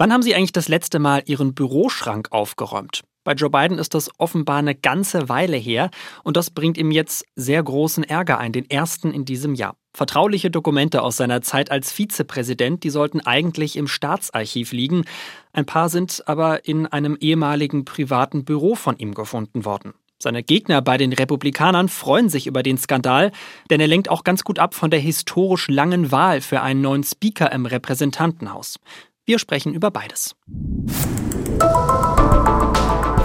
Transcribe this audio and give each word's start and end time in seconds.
Wann 0.00 0.14
haben 0.14 0.22
Sie 0.22 0.34
eigentlich 0.34 0.52
das 0.52 0.68
letzte 0.68 0.98
Mal 0.98 1.24
Ihren 1.26 1.52
Büroschrank 1.52 2.28
aufgeräumt? 2.30 3.02
Bei 3.22 3.34
Joe 3.34 3.50
Biden 3.50 3.76
ist 3.76 3.92
das 3.92 4.08
offenbar 4.16 4.56
eine 4.56 4.74
ganze 4.74 5.28
Weile 5.28 5.58
her 5.58 5.90
und 6.24 6.38
das 6.38 6.48
bringt 6.48 6.78
ihm 6.78 6.90
jetzt 6.90 7.26
sehr 7.36 7.62
großen 7.62 8.02
Ärger 8.04 8.38
ein, 8.38 8.52
den 8.52 8.64
ersten 8.70 9.12
in 9.12 9.26
diesem 9.26 9.54
Jahr. 9.54 9.76
Vertrauliche 9.94 10.50
Dokumente 10.50 11.02
aus 11.02 11.18
seiner 11.18 11.42
Zeit 11.42 11.70
als 11.70 11.92
Vizepräsident, 11.92 12.82
die 12.82 12.88
sollten 12.88 13.20
eigentlich 13.20 13.76
im 13.76 13.88
Staatsarchiv 13.88 14.72
liegen. 14.72 15.04
Ein 15.52 15.66
paar 15.66 15.90
sind 15.90 16.26
aber 16.26 16.66
in 16.66 16.86
einem 16.86 17.18
ehemaligen 17.20 17.84
privaten 17.84 18.46
Büro 18.46 18.76
von 18.76 18.96
ihm 18.96 19.12
gefunden 19.12 19.66
worden. 19.66 19.92
Seine 20.22 20.42
Gegner 20.42 20.82
bei 20.82 20.98
den 20.98 21.14
Republikanern 21.14 21.88
freuen 21.88 22.28
sich 22.28 22.46
über 22.46 22.62
den 22.62 22.76
Skandal, 22.76 23.32
denn 23.70 23.80
er 23.80 23.86
lenkt 23.86 24.10
auch 24.10 24.22
ganz 24.22 24.44
gut 24.44 24.58
ab 24.58 24.74
von 24.74 24.90
der 24.90 25.00
historisch 25.00 25.68
langen 25.68 26.12
Wahl 26.12 26.42
für 26.42 26.60
einen 26.60 26.82
neuen 26.82 27.04
Speaker 27.04 27.52
im 27.52 27.64
Repräsentantenhaus. 27.64 28.78
Wir 29.26 29.38
sprechen 29.38 29.74
über 29.74 29.90
beides. 29.90 30.34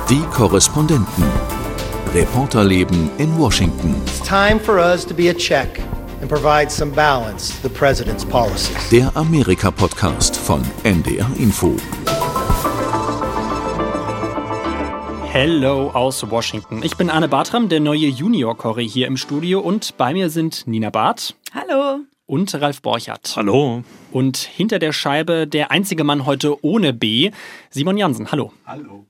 Die 0.09 0.21
Korrespondenten. 0.31 1.23
Reporterleben 2.13 3.09
in 3.17 3.37
Washington. 3.37 3.95
It's 4.05 4.19
time 4.21 4.59
for 4.59 4.77
us 4.77 5.05
to 5.05 5.13
be 5.13 5.29
a 5.29 5.33
check 5.33 5.79
and 6.21 6.29
provide 6.29 6.69
some 6.71 6.91
balance 6.91 7.49
to 7.61 7.67
the 7.67 7.73
president's 7.73 8.23
policies. 8.25 8.89
Der 8.91 9.11
Amerika-Podcast 9.15 10.35
von 10.35 10.61
NDR 10.83 11.29
Info. 11.37 11.75
Hello 15.31 15.89
aus 15.91 16.29
Washington. 16.29 16.81
Ich 16.83 16.95
bin 16.95 17.09
Anne 17.09 17.27
Bartram, 17.27 17.67
der 17.67 17.79
neue 17.81 18.07
Junior-Corey 18.07 18.87
hier 18.87 19.07
im 19.07 19.17
Studio 19.17 19.59
und 19.59 19.97
bei 19.97 20.13
mir 20.13 20.29
sind 20.29 20.65
Nina 20.67 20.89
Barth. 20.89 21.35
Hallo. 21.53 22.05
Und 22.27 22.55
Ralf 22.59 22.81
Borchardt. 22.81 23.33
Hallo. 23.35 23.83
Und 24.11 24.37
hinter 24.37 24.79
der 24.79 24.93
Scheibe 24.93 25.45
der 25.45 25.69
einzige 25.69 26.03
Mann 26.03 26.25
heute 26.25 26.63
ohne 26.65 26.91
B, 26.91 27.29
Simon 27.69 27.97
Jansen. 27.97 28.31
Hallo. 28.31 28.51
Hallo. 28.65 29.05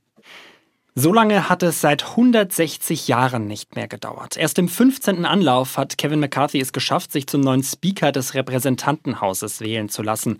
So 0.96 1.14
lange 1.14 1.50
hat 1.50 1.64
es 1.64 1.81
seit 1.81 2.04
160 2.04 3.08
Jahren 3.08 3.48
nicht 3.48 3.76
mehr 3.76 3.88
gedauert. 3.88 4.38
Erst 4.38 4.59
im 4.59 4.67
15. 4.67 5.26
Anlauf 5.26 5.78
hat 5.78 5.98
Kevin 5.98 6.20
McCarthy 6.20 6.59
es 6.59 6.73
geschafft, 6.73 7.12
sich 7.12 7.28
zum 7.28 7.42
neuen 7.42 7.64
Speaker 7.64 8.12
des 8.12 8.34
Repräsentantenhauses 8.34 9.61
wählen 9.61 9.89
zu 9.89 10.04
lassen. 10.04 10.38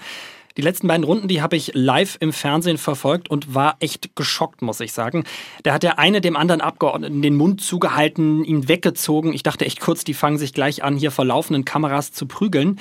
Die 0.58 0.62
letzten 0.62 0.88
beiden 0.88 1.04
Runden, 1.04 1.28
die 1.28 1.42
habe 1.42 1.58
ich 1.58 1.72
live 1.74 2.18
im 2.22 2.32
Fernsehen 2.32 2.78
verfolgt 2.78 3.30
und 3.30 3.54
war 3.54 3.76
echt 3.82 4.16
geschockt, 4.16 4.62
muss 4.62 4.80
ich 4.80 4.94
sagen. 4.94 5.26
Da 5.64 5.74
hat 5.74 5.84
der 5.84 6.00
eine 6.00 6.22
dem 6.22 6.38
anderen 6.38 6.62
Abgeordneten 6.62 7.22
den 7.22 7.36
Mund 7.36 7.62
zugehalten, 7.62 8.46
ihn 8.46 8.70
weggezogen. 8.70 9.34
Ich 9.34 9.44
dachte 9.44 9.66
echt 9.66 9.82
kurz, 9.82 10.06
die 10.06 10.14
fangen 10.14 10.38
sich 10.38 10.54
gleich 10.54 10.82
an, 10.82 10.96
hier 10.96 11.12
vor 11.12 11.26
laufenden 11.26 11.66
Kameras 11.66 12.14
zu 12.14 12.26
prügeln. 12.26 12.80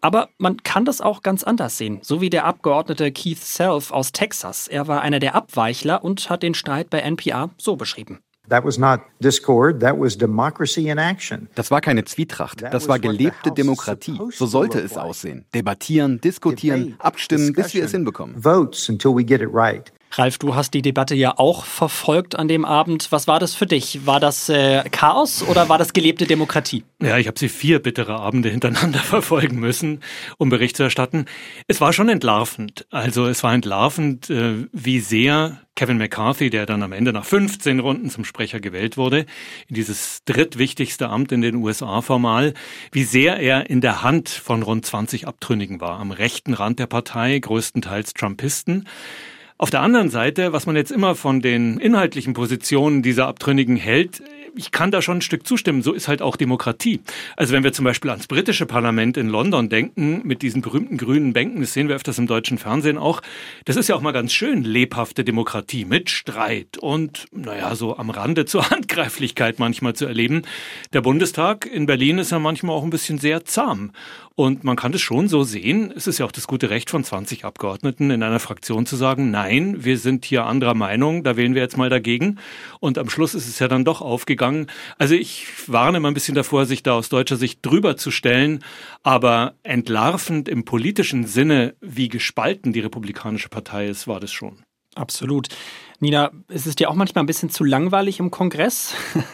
Aber 0.00 0.30
man 0.38 0.62
kann 0.62 0.86
das 0.86 1.02
auch 1.02 1.22
ganz 1.22 1.42
anders 1.42 1.76
sehen, 1.76 1.98
so 2.00 2.22
wie 2.22 2.30
der 2.30 2.46
Abgeordnete 2.46 3.12
Keith 3.12 3.38
Self 3.38 3.90
aus 3.90 4.12
Texas. 4.12 4.66
Er 4.66 4.88
war 4.88 5.02
einer 5.02 5.18
der 5.18 5.34
Abweichler 5.34 6.02
und 6.02 6.30
hat 6.30 6.42
den 6.42 6.54
Streit 6.54 6.88
bei 6.88 7.00
NPR 7.00 7.50
so 7.58 7.76
beschrieben. 7.76 8.20
Das 11.54 11.70
war 11.70 11.80
keine 11.80 12.04
Zwietracht, 12.04 12.62
das 12.62 12.88
war 12.88 12.98
gelebte 12.98 13.52
Demokratie. 13.52 14.18
So 14.30 14.46
sollte 14.46 14.80
es 14.80 14.96
aussehen. 14.96 15.44
Debattieren, 15.54 16.20
diskutieren, 16.20 16.96
abstimmen, 16.98 17.52
bis 17.52 17.72
wir 17.74 17.84
es 17.84 17.92
hinbekommen. 17.92 18.34
Ralf, 20.12 20.38
du 20.38 20.56
hast 20.56 20.74
die 20.74 20.82
Debatte 20.82 21.14
ja 21.14 21.38
auch 21.38 21.64
verfolgt 21.64 22.36
an 22.36 22.48
dem 22.48 22.64
Abend. 22.64 23.12
Was 23.12 23.28
war 23.28 23.38
das 23.38 23.54
für 23.54 23.66
dich? 23.66 24.06
War 24.06 24.18
das 24.18 24.48
äh, 24.48 24.82
Chaos 24.90 25.42
oder 25.42 25.68
war 25.68 25.78
das 25.78 25.92
gelebte 25.92 26.26
Demokratie? 26.26 26.82
Ja, 27.00 27.16
ich 27.18 27.28
habe 27.28 27.38
sie 27.38 27.48
vier 27.48 27.78
bittere 27.78 28.18
Abende 28.18 28.48
hintereinander 28.48 28.98
verfolgen 29.00 29.60
müssen, 29.60 30.00
um 30.36 30.48
Bericht 30.48 30.76
zu 30.76 30.82
erstatten. 30.82 31.26
Es 31.68 31.80
war 31.80 31.92
schon 31.92 32.08
entlarvend. 32.08 32.86
Also 32.90 33.26
es 33.26 33.44
war 33.44 33.54
entlarvend, 33.54 34.30
äh, 34.30 34.66
wie 34.72 34.98
sehr 34.98 35.60
Kevin 35.76 35.98
McCarthy, 35.98 36.50
der 36.50 36.66
dann 36.66 36.82
am 36.82 36.92
Ende 36.92 37.12
nach 37.12 37.24
15 37.24 37.78
Runden 37.78 38.10
zum 38.10 38.24
Sprecher 38.24 38.60
gewählt 38.60 38.96
wurde, 38.96 39.20
in 39.68 39.76
dieses 39.76 40.24
drittwichtigste 40.24 41.08
Amt 41.08 41.30
in 41.32 41.40
den 41.40 41.54
USA 41.54 42.02
formal, 42.02 42.52
wie 42.92 43.04
sehr 43.04 43.38
er 43.38 43.70
in 43.70 43.80
der 43.80 44.02
Hand 44.02 44.28
von 44.28 44.62
rund 44.62 44.84
20 44.84 45.28
Abtrünnigen 45.28 45.80
war, 45.80 46.00
am 46.00 46.10
rechten 46.10 46.52
Rand 46.52 46.80
der 46.80 46.86
Partei, 46.86 47.38
größtenteils 47.38 48.12
Trumpisten. 48.12 48.88
Auf 49.60 49.68
der 49.68 49.82
anderen 49.82 50.08
Seite, 50.08 50.54
was 50.54 50.64
man 50.64 50.74
jetzt 50.74 50.90
immer 50.90 51.14
von 51.14 51.42
den 51.42 51.78
inhaltlichen 51.78 52.32
Positionen 52.32 53.02
dieser 53.02 53.26
Abtrünnigen 53.26 53.76
hält, 53.76 54.22
ich 54.54 54.70
kann 54.70 54.90
da 54.90 55.02
schon 55.02 55.18
ein 55.18 55.22
Stück 55.22 55.46
zustimmen. 55.46 55.82
So 55.82 55.92
ist 55.92 56.08
halt 56.08 56.22
auch 56.22 56.36
Demokratie. 56.36 57.00
Also 57.36 57.52
wenn 57.52 57.64
wir 57.64 57.72
zum 57.72 57.84
Beispiel 57.84 58.10
ans 58.10 58.26
britische 58.26 58.66
Parlament 58.66 59.16
in 59.16 59.28
London 59.28 59.68
denken, 59.68 60.22
mit 60.24 60.42
diesen 60.42 60.62
berühmten 60.62 60.96
grünen 60.96 61.32
Bänken, 61.32 61.60
das 61.60 61.72
sehen 61.72 61.88
wir 61.88 61.96
öfters 61.96 62.18
im 62.18 62.26
deutschen 62.26 62.58
Fernsehen 62.58 62.98
auch, 62.98 63.20
das 63.64 63.76
ist 63.76 63.88
ja 63.88 63.94
auch 63.94 64.00
mal 64.00 64.12
ganz 64.12 64.32
schön 64.32 64.62
lebhafte 64.62 65.24
Demokratie 65.24 65.84
mit 65.84 66.10
Streit 66.10 66.78
und, 66.78 67.26
naja, 67.32 67.74
so 67.74 67.96
am 67.96 68.10
Rande 68.10 68.44
zur 68.44 68.70
Handgreiflichkeit 68.70 69.58
manchmal 69.58 69.94
zu 69.94 70.06
erleben. 70.06 70.42
Der 70.92 71.00
Bundestag 71.00 71.66
in 71.66 71.86
Berlin 71.86 72.18
ist 72.18 72.32
ja 72.32 72.38
manchmal 72.38 72.76
auch 72.76 72.84
ein 72.84 72.90
bisschen 72.90 73.18
sehr 73.18 73.44
zahm. 73.44 73.92
Und 74.40 74.64
man 74.64 74.74
kann 74.74 74.94
es 74.94 75.02
schon 75.02 75.28
so 75.28 75.42
sehen, 75.42 75.92
es 75.94 76.06
ist 76.06 76.18
ja 76.18 76.24
auch 76.24 76.32
das 76.32 76.46
gute 76.46 76.70
Recht 76.70 76.88
von 76.88 77.04
20 77.04 77.44
Abgeordneten 77.44 78.10
in 78.10 78.22
einer 78.22 78.40
Fraktion 78.40 78.86
zu 78.86 78.96
sagen, 78.96 79.30
nein, 79.30 79.84
wir 79.84 79.98
sind 79.98 80.24
hier 80.24 80.46
anderer 80.46 80.72
Meinung, 80.72 81.24
da 81.24 81.36
wählen 81.36 81.54
wir 81.54 81.60
jetzt 81.60 81.76
mal 81.76 81.90
dagegen. 81.90 82.38
Und 82.78 82.96
am 82.96 83.10
Schluss 83.10 83.34
ist 83.34 83.48
es 83.48 83.58
ja 83.58 83.68
dann 83.68 83.84
doch 83.84 84.00
aufgegangen. 84.00 84.39
Also 84.98 85.14
ich 85.14 85.46
warne 85.66 85.98
immer 85.98 86.10
ein 86.10 86.14
bisschen 86.14 86.34
davor, 86.34 86.66
sich 86.66 86.82
da 86.82 86.92
aus 86.92 87.08
deutscher 87.08 87.36
Sicht 87.36 87.64
drüber 87.64 87.96
zu 87.96 88.10
stellen, 88.10 88.64
aber 89.02 89.54
entlarvend 89.62 90.48
im 90.48 90.64
politischen 90.64 91.26
Sinne, 91.26 91.74
wie 91.80 92.08
gespalten 92.08 92.72
die 92.72 92.80
Republikanische 92.80 93.48
Partei 93.48 93.86
ist, 93.86 94.08
war 94.08 94.20
das 94.20 94.32
schon. 94.32 94.62
Absolut. 94.94 95.48
Nina, 96.00 96.30
ist 96.48 96.66
es 96.66 96.74
dir 96.74 96.90
auch 96.90 96.94
manchmal 96.94 97.24
ein 97.24 97.26
bisschen 97.26 97.50
zu 97.50 97.64
langweilig 97.64 98.18
im 98.18 98.30
Kongress? 98.30 98.94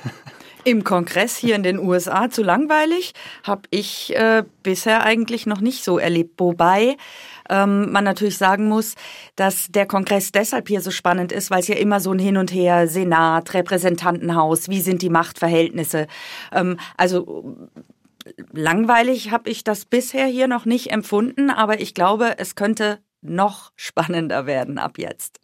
Im 0.64 0.82
Kongress 0.82 1.36
hier 1.36 1.54
in 1.54 1.62
den 1.62 1.78
USA 1.78 2.28
zu 2.28 2.42
langweilig, 2.42 3.12
habe 3.44 3.62
ich 3.70 4.12
äh, 4.16 4.42
bisher 4.64 5.04
eigentlich 5.04 5.46
noch 5.46 5.60
nicht 5.60 5.84
so 5.84 5.96
erlebt. 5.96 6.40
Wobei 6.40 6.96
ähm, 7.48 7.92
man 7.92 8.04
natürlich 8.04 8.38
sagen 8.38 8.68
muss, 8.68 8.94
dass 9.36 9.68
der 9.68 9.86
Kongress 9.86 10.32
deshalb 10.32 10.68
hier 10.68 10.80
so 10.80 10.90
spannend 10.90 11.32
ist, 11.32 11.50
weil 11.50 11.60
es 11.60 11.68
ja 11.68 11.76
immer 11.76 12.00
so 12.00 12.12
ein 12.12 12.18
Hin 12.18 12.36
und 12.36 12.52
Her, 12.52 12.88
Senat, 12.88 13.54
Repräsentantenhaus, 13.54 14.68
wie 14.68 14.80
sind 14.80 15.02
die 15.02 15.10
Machtverhältnisse. 15.10 16.06
Ähm, 16.52 16.78
also 16.96 17.68
langweilig 18.52 19.30
habe 19.30 19.50
ich 19.50 19.64
das 19.64 19.84
bisher 19.84 20.26
hier 20.26 20.48
noch 20.48 20.64
nicht 20.64 20.90
empfunden, 20.90 21.50
aber 21.50 21.80
ich 21.80 21.94
glaube, 21.94 22.38
es 22.38 22.54
könnte 22.54 22.98
noch 23.22 23.72
spannender 23.76 24.46
werden 24.46 24.78
ab 24.78 24.98
jetzt. 24.98 25.40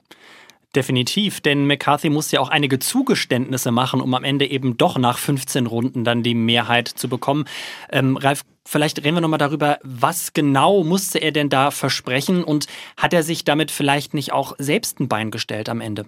Definitiv, 0.75 1.43
denn 1.43 1.67
McCarthy 1.67 2.09
muss 2.09 2.31
ja 2.31 2.41
auch 2.41 2.49
einige 2.49 2.79
Zugeständnisse 2.79 3.71
machen, 3.71 4.01
um 4.01 4.15
am 4.15 4.25
Ende 4.25 4.47
eben 4.47 4.79
doch 4.79 4.97
nach 4.97 5.19
15 5.19 5.67
Runden 5.67 6.03
dann 6.03 6.23
die 6.23 6.35
Mehrheit 6.35 6.89
zu 6.89 7.11
bekommen. 7.11 7.45
Ähm, 7.91 8.17
Ralf, 8.17 8.43
vielleicht 8.65 9.05
reden 9.05 9.17
wir 9.17 9.21
nochmal 9.21 9.39
darüber, 9.39 9.79
was 9.83 10.33
genau 10.33 10.83
musste 10.83 11.19
er 11.19 11.31
denn 11.31 11.51
da 11.51 11.71
versprechen 11.71 12.43
und 12.43 12.69
hat 12.97 13.13
er 13.13 13.23
sich 13.23 13.45
damit 13.45 13.71
vielleicht 13.71 14.15
nicht 14.15 14.33
auch 14.33 14.55
selbst 14.57 14.99
ein 14.99 15.09
Bein 15.09 15.31
gestellt 15.31 15.69
am 15.69 15.83
Ende? 15.83 16.07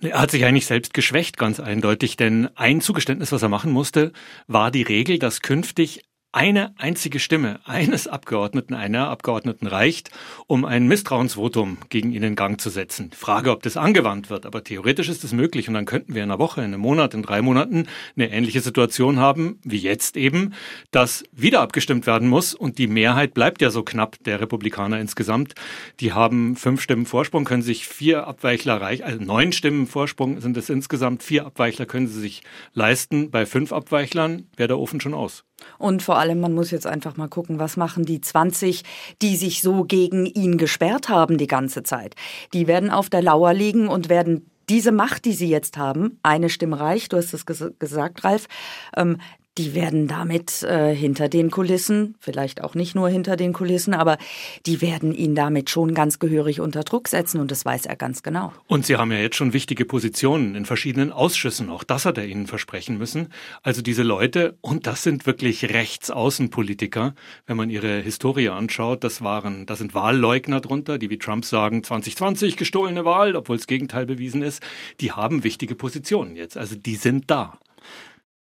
Er 0.00 0.18
hat 0.18 0.32
sich 0.32 0.44
eigentlich 0.44 0.66
selbst 0.66 0.92
geschwächt, 0.92 1.36
ganz 1.36 1.60
eindeutig, 1.60 2.16
denn 2.16 2.48
ein 2.56 2.80
Zugeständnis, 2.80 3.30
was 3.30 3.42
er 3.42 3.48
machen 3.48 3.70
musste, 3.70 4.12
war 4.48 4.72
die 4.72 4.82
Regel, 4.82 5.20
dass 5.20 5.42
künftig 5.42 6.02
eine 6.36 6.74
einzige 6.78 7.18
Stimme 7.18 7.60
eines 7.64 8.06
Abgeordneten, 8.06 8.74
einer 8.74 9.08
Abgeordneten 9.08 9.66
reicht, 9.66 10.10
um 10.46 10.66
ein 10.66 10.86
Misstrauensvotum 10.86 11.78
gegen 11.88 12.12
ihn 12.12 12.22
in 12.22 12.34
Gang 12.34 12.60
zu 12.60 12.68
setzen. 12.68 13.10
Frage, 13.16 13.50
ob 13.50 13.62
das 13.62 13.78
angewandt 13.78 14.28
wird, 14.28 14.44
aber 14.44 14.62
theoretisch 14.62 15.08
ist 15.08 15.24
es 15.24 15.32
möglich 15.32 15.66
und 15.66 15.72
dann 15.72 15.86
könnten 15.86 16.14
wir 16.14 16.22
in 16.22 16.30
einer 16.30 16.38
Woche, 16.38 16.60
in 16.60 16.66
einem 16.66 16.80
Monat, 16.80 17.14
in 17.14 17.22
drei 17.22 17.40
Monaten 17.40 17.86
eine 18.16 18.30
ähnliche 18.30 18.60
Situation 18.60 19.18
haben, 19.18 19.58
wie 19.64 19.78
jetzt 19.78 20.18
eben, 20.18 20.52
dass 20.90 21.24
wieder 21.32 21.62
abgestimmt 21.62 22.06
werden 22.06 22.28
muss 22.28 22.52
und 22.52 22.76
die 22.76 22.86
Mehrheit 22.86 23.32
bleibt 23.32 23.62
ja 23.62 23.70
so 23.70 23.82
knapp 23.82 24.22
der 24.24 24.38
Republikaner 24.38 25.00
insgesamt. 25.00 25.54
Die 26.00 26.12
haben 26.12 26.54
fünf 26.56 26.82
Stimmen 26.82 27.06
Vorsprung, 27.06 27.46
können 27.46 27.62
sich 27.62 27.86
vier 27.86 28.26
Abweichler 28.26 28.74
erreichen, 28.74 29.04
also 29.04 29.24
neun 29.24 29.52
Stimmen 29.52 29.86
Vorsprung 29.86 30.38
sind 30.42 30.58
es 30.58 30.68
insgesamt, 30.68 31.22
vier 31.22 31.46
Abweichler 31.46 31.86
können 31.86 32.08
sie 32.08 32.20
sich 32.20 32.42
leisten. 32.74 33.30
Bei 33.30 33.46
fünf 33.46 33.72
Abweichlern 33.72 34.48
wäre 34.54 34.68
der 34.68 34.78
Ofen 34.78 35.00
schon 35.00 35.14
aus. 35.14 35.44
Und 35.78 36.02
vor 36.02 36.18
allem, 36.18 36.40
man 36.40 36.52
muss 36.52 36.70
jetzt 36.70 36.86
einfach 36.86 37.16
mal 37.16 37.28
gucken, 37.28 37.58
was 37.58 37.76
machen 37.76 38.04
die 38.04 38.20
20, 38.20 38.82
die 39.22 39.36
sich 39.36 39.62
so 39.62 39.84
gegen 39.84 40.26
ihn 40.26 40.58
gesperrt 40.58 41.08
haben 41.08 41.38
die 41.38 41.46
ganze 41.46 41.82
Zeit. 41.82 42.14
Die 42.52 42.66
werden 42.66 42.90
auf 42.90 43.08
der 43.10 43.22
Lauer 43.22 43.52
liegen 43.52 43.88
und 43.88 44.08
werden 44.08 44.50
diese 44.68 44.92
Macht, 44.92 45.24
die 45.24 45.32
sie 45.32 45.48
jetzt 45.48 45.76
haben, 45.76 46.18
eine 46.22 46.50
Stimme 46.50 46.80
reicht, 46.80 47.12
du 47.12 47.16
hast 47.16 47.32
es 47.32 47.46
ges 47.46 47.64
gesagt, 47.78 48.24
Ralf, 48.24 48.48
ähm, 48.96 49.18
die 49.58 49.74
werden 49.74 50.06
damit 50.06 50.62
äh, 50.62 50.94
hinter 50.94 51.28
den 51.28 51.50
Kulissen, 51.50 52.14
vielleicht 52.20 52.62
auch 52.62 52.74
nicht 52.74 52.94
nur 52.94 53.08
hinter 53.08 53.36
den 53.36 53.52
Kulissen, 53.52 53.94
aber 53.94 54.18
die 54.66 54.82
werden 54.82 55.14
ihn 55.14 55.34
damit 55.34 55.70
schon 55.70 55.94
ganz 55.94 56.18
gehörig 56.18 56.60
unter 56.60 56.82
Druck 56.82 57.08
setzen 57.08 57.40
und 57.40 57.50
das 57.50 57.64
weiß 57.64 57.86
er 57.86 57.96
ganz 57.96 58.22
genau. 58.22 58.52
Und 58.66 58.86
Sie 58.86 58.96
haben 58.96 59.12
ja 59.12 59.18
jetzt 59.18 59.36
schon 59.36 59.52
wichtige 59.52 59.84
Positionen 59.84 60.54
in 60.54 60.66
verschiedenen 60.66 61.12
Ausschüssen, 61.12 61.70
auch 61.70 61.84
das 61.84 62.04
hat 62.04 62.18
er 62.18 62.26
Ihnen 62.26 62.46
versprechen 62.46 62.98
müssen. 62.98 63.28
Also 63.62 63.82
diese 63.82 64.02
Leute, 64.02 64.56
und 64.60 64.86
das 64.86 65.02
sind 65.02 65.26
wirklich 65.26 65.64
Rechtsaußenpolitiker, 65.64 67.14
wenn 67.46 67.56
man 67.56 67.70
ihre 67.70 68.00
Historie 68.00 68.48
anschaut, 68.48 69.04
das 69.04 69.22
waren, 69.22 69.66
da 69.66 69.76
sind 69.76 69.94
Wahlleugner 69.94 70.60
drunter, 70.60 70.98
die 70.98 71.10
wie 71.10 71.18
Trump 71.18 71.44
sagen, 71.44 71.82
2020 71.82 72.56
gestohlene 72.56 73.04
Wahl, 73.04 73.36
obwohl 73.36 73.56
das 73.56 73.66
Gegenteil 73.66 74.06
bewiesen 74.06 74.42
ist, 74.42 74.62
die 75.00 75.12
haben 75.12 75.44
wichtige 75.44 75.74
Positionen 75.74 76.36
jetzt, 76.36 76.56
also 76.56 76.76
die 76.76 76.96
sind 76.96 77.30
da. 77.30 77.58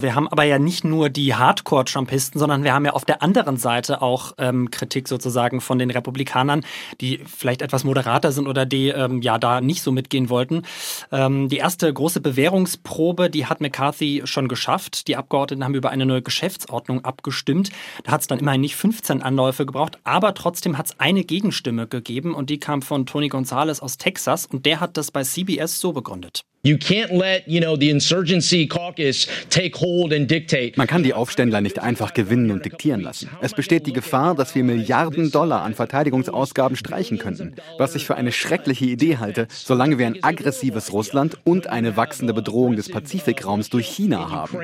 Wir 0.04 0.16
haben 0.16 0.28
aber 0.28 0.44
ja 0.44 0.60
nicht 0.60 0.84
nur 0.84 1.10
die 1.10 1.34
Hardcore-Trumpisten, 1.34 2.38
sondern 2.38 2.64
wir 2.64 2.74
haben 2.74 2.84
ja 2.86 2.92
auf 2.92 3.06
der 3.06 3.24
anderen 3.24 3.56
Seite 3.56 4.02
auch 4.02 4.34
ähm, 4.38 4.70
Kritik 4.70 5.08
sozusagen 5.08 5.62
von 5.62 5.80
den 5.80 5.90
Republikanern, 5.90 6.66
die 7.00 7.22
vielleicht 7.26 7.62
etwas 7.62 7.86
moderater 7.86 8.34
sind 8.34 8.48
oder 8.48 8.66
die 8.66 8.90
ähm, 8.90 9.22
ja 9.22 9.38
da 9.38 9.62
nicht 9.62 9.82
so 9.82 9.94
mitgehen 9.94 10.30
wollten. 10.30 10.64
Ähm, 11.12 11.48
die 11.48 11.58
erste 11.58 11.92
große 11.92 12.20
Bewährungsprobe, 12.20 13.30
die 13.30 13.46
hat 13.46 13.62
McCarthy 13.62 14.24
schon 14.26 14.50
geschafft. 14.50 15.08
Die 15.08 15.16
Abgeordneten 15.16 15.64
haben 15.64 15.74
über 15.74 15.90
eine 15.90 16.06
neue 16.06 16.22
Geschäftsordnung 16.22 17.06
abgestimmt. 17.06 17.70
Da 18.04 18.12
hat 18.12 18.22
es 18.22 18.28
dann 18.28 18.40
immerhin 18.40 18.62
nicht 18.62 18.76
15 18.76 19.22
Anläufe 19.22 19.66
gebraucht, 19.66 20.00
aber 20.04 20.34
trotzdem 20.34 20.78
hat 20.78 20.88
es 20.88 21.00
eine 21.00 21.24
Gegenstimme 21.24 21.88
gegeben 21.88 22.36
und 22.36 22.50
die 22.50 22.60
kam 22.60 22.82
von 22.82 23.06
Tony 23.06 23.30
Gonzalez 23.30 23.80
aus 23.80 23.98
Texas 23.98 24.46
und 24.46 24.66
der 24.66 24.82
hat 24.82 24.98
das 24.98 25.12
bei 25.12 25.24
CBS 25.24 25.80
so 25.80 25.94
begründet. 25.94 26.44
You 26.66 26.78
can't 26.78 27.12
let, 27.12 27.46
you 27.46 27.60
know, 27.60 27.76
the 27.76 27.90
insurgency 27.90 28.66
caucus 28.66 29.28
take 29.50 29.78
hold 29.78 30.14
and 30.14 30.32
dictate. 30.32 30.78
Man 30.78 30.88
kann 30.88 31.04
die 31.04 31.14
Aufständler 31.14 31.60
nicht 31.60 31.80
einfach 31.80 32.14
gewinnen 32.14 32.52
und 32.52 32.64
diktieren 32.64 33.02
lassen. 33.02 33.30
Es 33.42 33.54
besteht 33.54 33.86
die 33.86 33.92
Gefahr, 33.92 34.34
dass 34.34 34.56
wir 34.56 34.64
Milliarden 34.64 35.30
Dollar 35.30 35.64
an 35.64 35.74
Verteidigungsausgaben 35.74 36.78
streichen 36.78 37.18
könnten, 37.18 37.56
was 37.78 37.96
ich 37.96 38.06
für 38.06 38.16
eine 38.16 38.32
schreckliche 38.32 38.86
Idee 38.86 39.18
halte, 39.18 39.50
solange 39.50 39.98
wir 39.98 40.08
ein 40.08 40.24
aggressives 40.24 40.94
Russland 40.94 41.38
und 41.44 41.68
eine 41.68 41.98
wachsende 41.98 42.34
Bedrohung 42.34 42.78
des 42.78 42.88
Pazifikraums 42.88 43.70
durch 43.70 43.88
China 43.88 44.32
haben. 44.32 44.58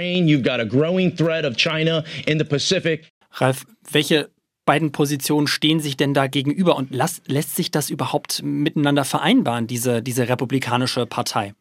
Ralf, 3.33 3.65
welche 3.91 4.29
beiden 4.69 4.91
Positionen 4.91 5.47
stehen 5.47 5.79
sich 5.79 5.97
denn 5.97 6.13
da 6.13 6.27
gegenüber 6.27 6.75
und 6.75 6.93
las, 6.93 7.23
lässt 7.25 7.55
sich 7.55 7.71
das 7.71 7.89
überhaupt 7.89 8.43
miteinander 8.43 9.03
vereinbaren, 9.03 9.65
diese, 9.65 10.03
diese 10.03 10.29
republikanische 10.29 11.07
Partei? 11.07 11.55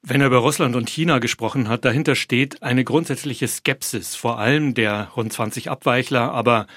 Wenn 0.00 0.20
er 0.20 0.28
über 0.28 0.38
Russland 0.38 0.76
und 0.76 0.88
China 0.88 1.18
gesprochen 1.18 1.68
hat, 1.68 1.84
dahinter 1.84 2.14
steht 2.14 2.62
eine 2.62 2.84
grundsätzliche 2.84 3.48
Skepsis, 3.48 4.14
vor 4.14 4.38
allem 4.38 4.74
der 4.74 5.08
rund 5.16 5.32
20 5.32 5.72
Abweichler, 5.72 6.30
aber 6.30 6.68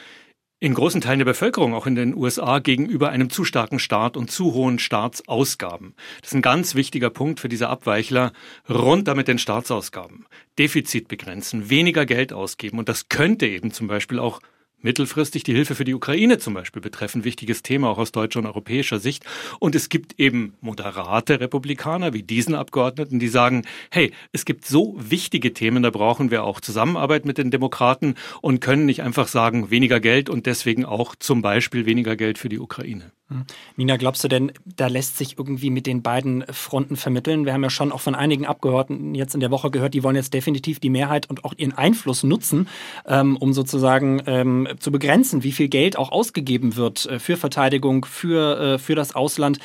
in 0.59 0.73
großen 0.73 1.01
Teilen 1.01 1.19
der 1.19 1.25
Bevölkerung, 1.25 1.75
auch 1.75 1.85
in 1.85 1.93
den 1.93 2.15
USA, 2.15 2.57
gegenüber 2.57 3.09
einem 3.09 3.29
zu 3.29 3.43
starken 3.43 3.77
Staat 3.77 4.17
und 4.17 4.31
zu 4.31 4.55
hohen 4.55 4.79
Staatsausgaben. 4.79 5.93
Das 6.21 6.31
ist 6.31 6.35
ein 6.35 6.41
ganz 6.41 6.73
wichtiger 6.73 7.11
Punkt 7.11 7.39
für 7.39 7.47
diese 7.47 7.69
Abweichler. 7.69 8.31
Rund 8.67 9.07
damit 9.07 9.27
den 9.27 9.37
Staatsausgaben. 9.37 10.25
Defizit 10.57 11.09
begrenzen, 11.09 11.69
weniger 11.69 12.07
Geld 12.07 12.33
ausgeben. 12.33 12.79
Und 12.79 12.89
das 12.89 13.07
könnte 13.07 13.45
eben 13.45 13.69
zum 13.69 13.85
Beispiel 13.85 14.17
auch 14.17 14.39
mittelfristig 14.81 15.43
die 15.43 15.53
Hilfe 15.53 15.75
für 15.75 15.83
die 15.83 15.93
Ukraine 15.93 16.37
zum 16.37 16.53
Beispiel 16.53 16.81
betreffen. 16.81 17.23
Wichtiges 17.23 17.63
Thema 17.63 17.89
auch 17.89 17.97
aus 17.97 18.11
deutscher 18.11 18.39
und 18.39 18.45
europäischer 18.45 18.99
Sicht. 18.99 19.25
Und 19.59 19.75
es 19.75 19.89
gibt 19.89 20.19
eben 20.19 20.53
moderate 20.61 21.39
Republikaner 21.39 22.13
wie 22.13 22.23
diesen 22.23 22.55
Abgeordneten, 22.55 23.19
die 23.19 23.27
sagen, 23.27 23.65
hey, 23.91 24.11
es 24.31 24.45
gibt 24.45 24.65
so 24.65 24.95
wichtige 24.97 25.53
Themen, 25.53 25.83
da 25.83 25.89
brauchen 25.89 26.31
wir 26.31 26.43
auch 26.43 26.61
Zusammenarbeit 26.61 27.25
mit 27.25 27.37
den 27.37 27.51
Demokraten 27.51 28.15
und 28.41 28.61
können 28.61 28.85
nicht 28.85 29.01
einfach 29.01 29.27
sagen, 29.27 29.71
weniger 29.71 29.99
Geld 29.99 30.29
und 30.29 30.45
deswegen 30.45 30.85
auch 30.85 31.15
zum 31.15 31.41
Beispiel 31.41 31.85
weniger 31.85 32.15
Geld 32.15 32.37
für 32.37 32.49
die 32.49 32.59
Ukraine. 32.59 33.11
Hm. 33.29 33.43
Nina, 33.75 33.97
glaubst 33.97 34.23
du 34.23 34.29
denn, 34.29 34.53
da 34.65 34.87
lässt 34.87 35.17
sich 35.17 35.37
irgendwie 35.37 35.69
mit 35.69 35.85
den 35.85 36.01
beiden 36.01 36.45
Fronten 36.49 36.95
vermitteln? 36.95 37.45
Wir 37.45 37.53
haben 37.53 37.63
ja 37.63 37.69
schon 37.69 37.91
auch 37.91 37.99
von 37.99 38.15
einigen 38.15 38.45
Abgeordneten 38.45 39.15
jetzt 39.15 39.33
in 39.33 39.41
der 39.41 39.51
Woche 39.51 39.69
gehört, 39.69 39.93
die 39.93 40.03
wollen 40.03 40.15
jetzt 40.15 40.33
definitiv 40.33 40.79
die 40.79 40.89
Mehrheit 40.89 41.29
und 41.29 41.43
auch 41.43 41.53
ihren 41.57 41.73
Einfluss 41.73 42.23
nutzen, 42.23 42.69
ähm, 43.05 43.35
um 43.35 43.51
sozusagen 43.51 44.21
ähm, 44.27 44.67
zu 44.79 44.91
begrenzen, 44.91 45.43
wie 45.43 45.51
viel 45.51 45.67
Geld 45.67 45.97
auch 45.97 46.11
ausgegeben 46.11 46.77
wird 46.77 47.05
äh, 47.05 47.19
für 47.19 47.35
Verteidigung, 47.35 48.05
für, 48.05 48.75
äh, 48.75 48.77
für 48.79 48.95
das 48.95 49.13
Ausland. 49.13 49.59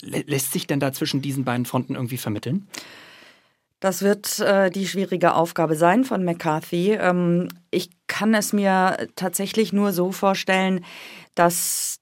lässt 0.00 0.52
sich 0.52 0.66
denn 0.66 0.80
da 0.80 0.92
zwischen 0.92 1.20
diesen 1.20 1.44
beiden 1.44 1.66
Fronten 1.66 1.94
irgendwie 1.94 2.16
vermitteln? 2.16 2.66
Das 3.82 4.00
wird 4.02 4.38
äh, 4.38 4.70
die 4.70 4.86
schwierige 4.86 5.34
Aufgabe 5.34 5.74
sein 5.74 6.04
von 6.04 6.24
McCarthy. 6.24 6.92
Ähm, 6.92 7.48
ich 7.72 7.90
kann 8.06 8.32
es 8.32 8.52
mir 8.52 9.08
tatsächlich 9.16 9.72
nur 9.72 9.92
so 9.92 10.12
vorstellen, 10.12 10.84
dass 11.34 11.98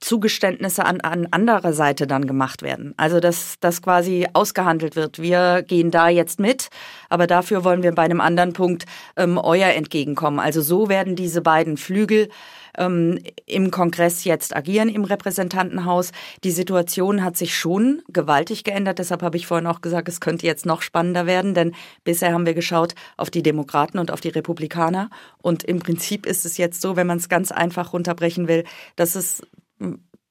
Zugeständnisse 0.00 0.84
an, 0.84 1.00
an 1.00 1.28
anderer 1.30 1.72
Seite 1.72 2.06
dann 2.06 2.26
gemacht 2.26 2.62
werden. 2.62 2.94
Also 2.96 3.20
dass 3.20 3.56
das 3.60 3.82
quasi 3.82 4.26
ausgehandelt 4.32 4.96
wird. 4.96 5.20
Wir 5.20 5.62
gehen 5.62 5.90
da 5.90 6.08
jetzt 6.08 6.40
mit, 6.40 6.68
aber 7.08 7.26
dafür 7.26 7.64
wollen 7.64 7.82
wir 7.82 7.92
bei 7.92 8.02
einem 8.02 8.20
anderen 8.20 8.52
Punkt 8.52 8.84
ähm, 9.16 9.38
euer 9.38 9.68
entgegenkommen. 9.68 10.40
Also 10.40 10.60
so 10.62 10.88
werden 10.88 11.16
diese 11.16 11.42
beiden 11.42 11.76
Flügel 11.76 12.28
ähm, 12.78 13.18
im 13.46 13.70
Kongress 13.70 14.24
jetzt 14.24 14.56
agieren, 14.56 14.88
im 14.88 15.04
Repräsentantenhaus. 15.04 16.12
Die 16.44 16.50
Situation 16.50 17.22
hat 17.24 17.36
sich 17.36 17.56
schon 17.56 18.02
gewaltig 18.08 18.64
geändert. 18.64 18.98
Deshalb 18.98 19.22
habe 19.22 19.36
ich 19.36 19.46
vorhin 19.46 19.66
auch 19.66 19.80
gesagt, 19.80 20.08
es 20.08 20.20
könnte 20.20 20.46
jetzt 20.46 20.64
noch 20.64 20.82
spannender 20.82 21.26
werden, 21.26 21.54
denn 21.54 21.74
bisher 22.04 22.32
haben 22.32 22.46
wir 22.46 22.54
geschaut 22.54 22.94
auf 23.16 23.30
die 23.30 23.42
Demokraten 23.42 23.98
und 23.98 24.10
auf 24.10 24.20
die 24.20 24.28
Republikaner. 24.28 25.10
Und 25.42 25.64
im 25.64 25.80
Prinzip 25.80 26.24
ist 26.24 26.46
es 26.46 26.56
jetzt 26.56 26.80
so, 26.80 26.96
wenn 26.96 27.06
man 27.06 27.18
es 27.18 27.28
ganz 27.28 27.52
einfach 27.52 27.92
runterbrechen 27.92 28.48
will, 28.48 28.64
dass 28.96 29.14
es 29.14 29.42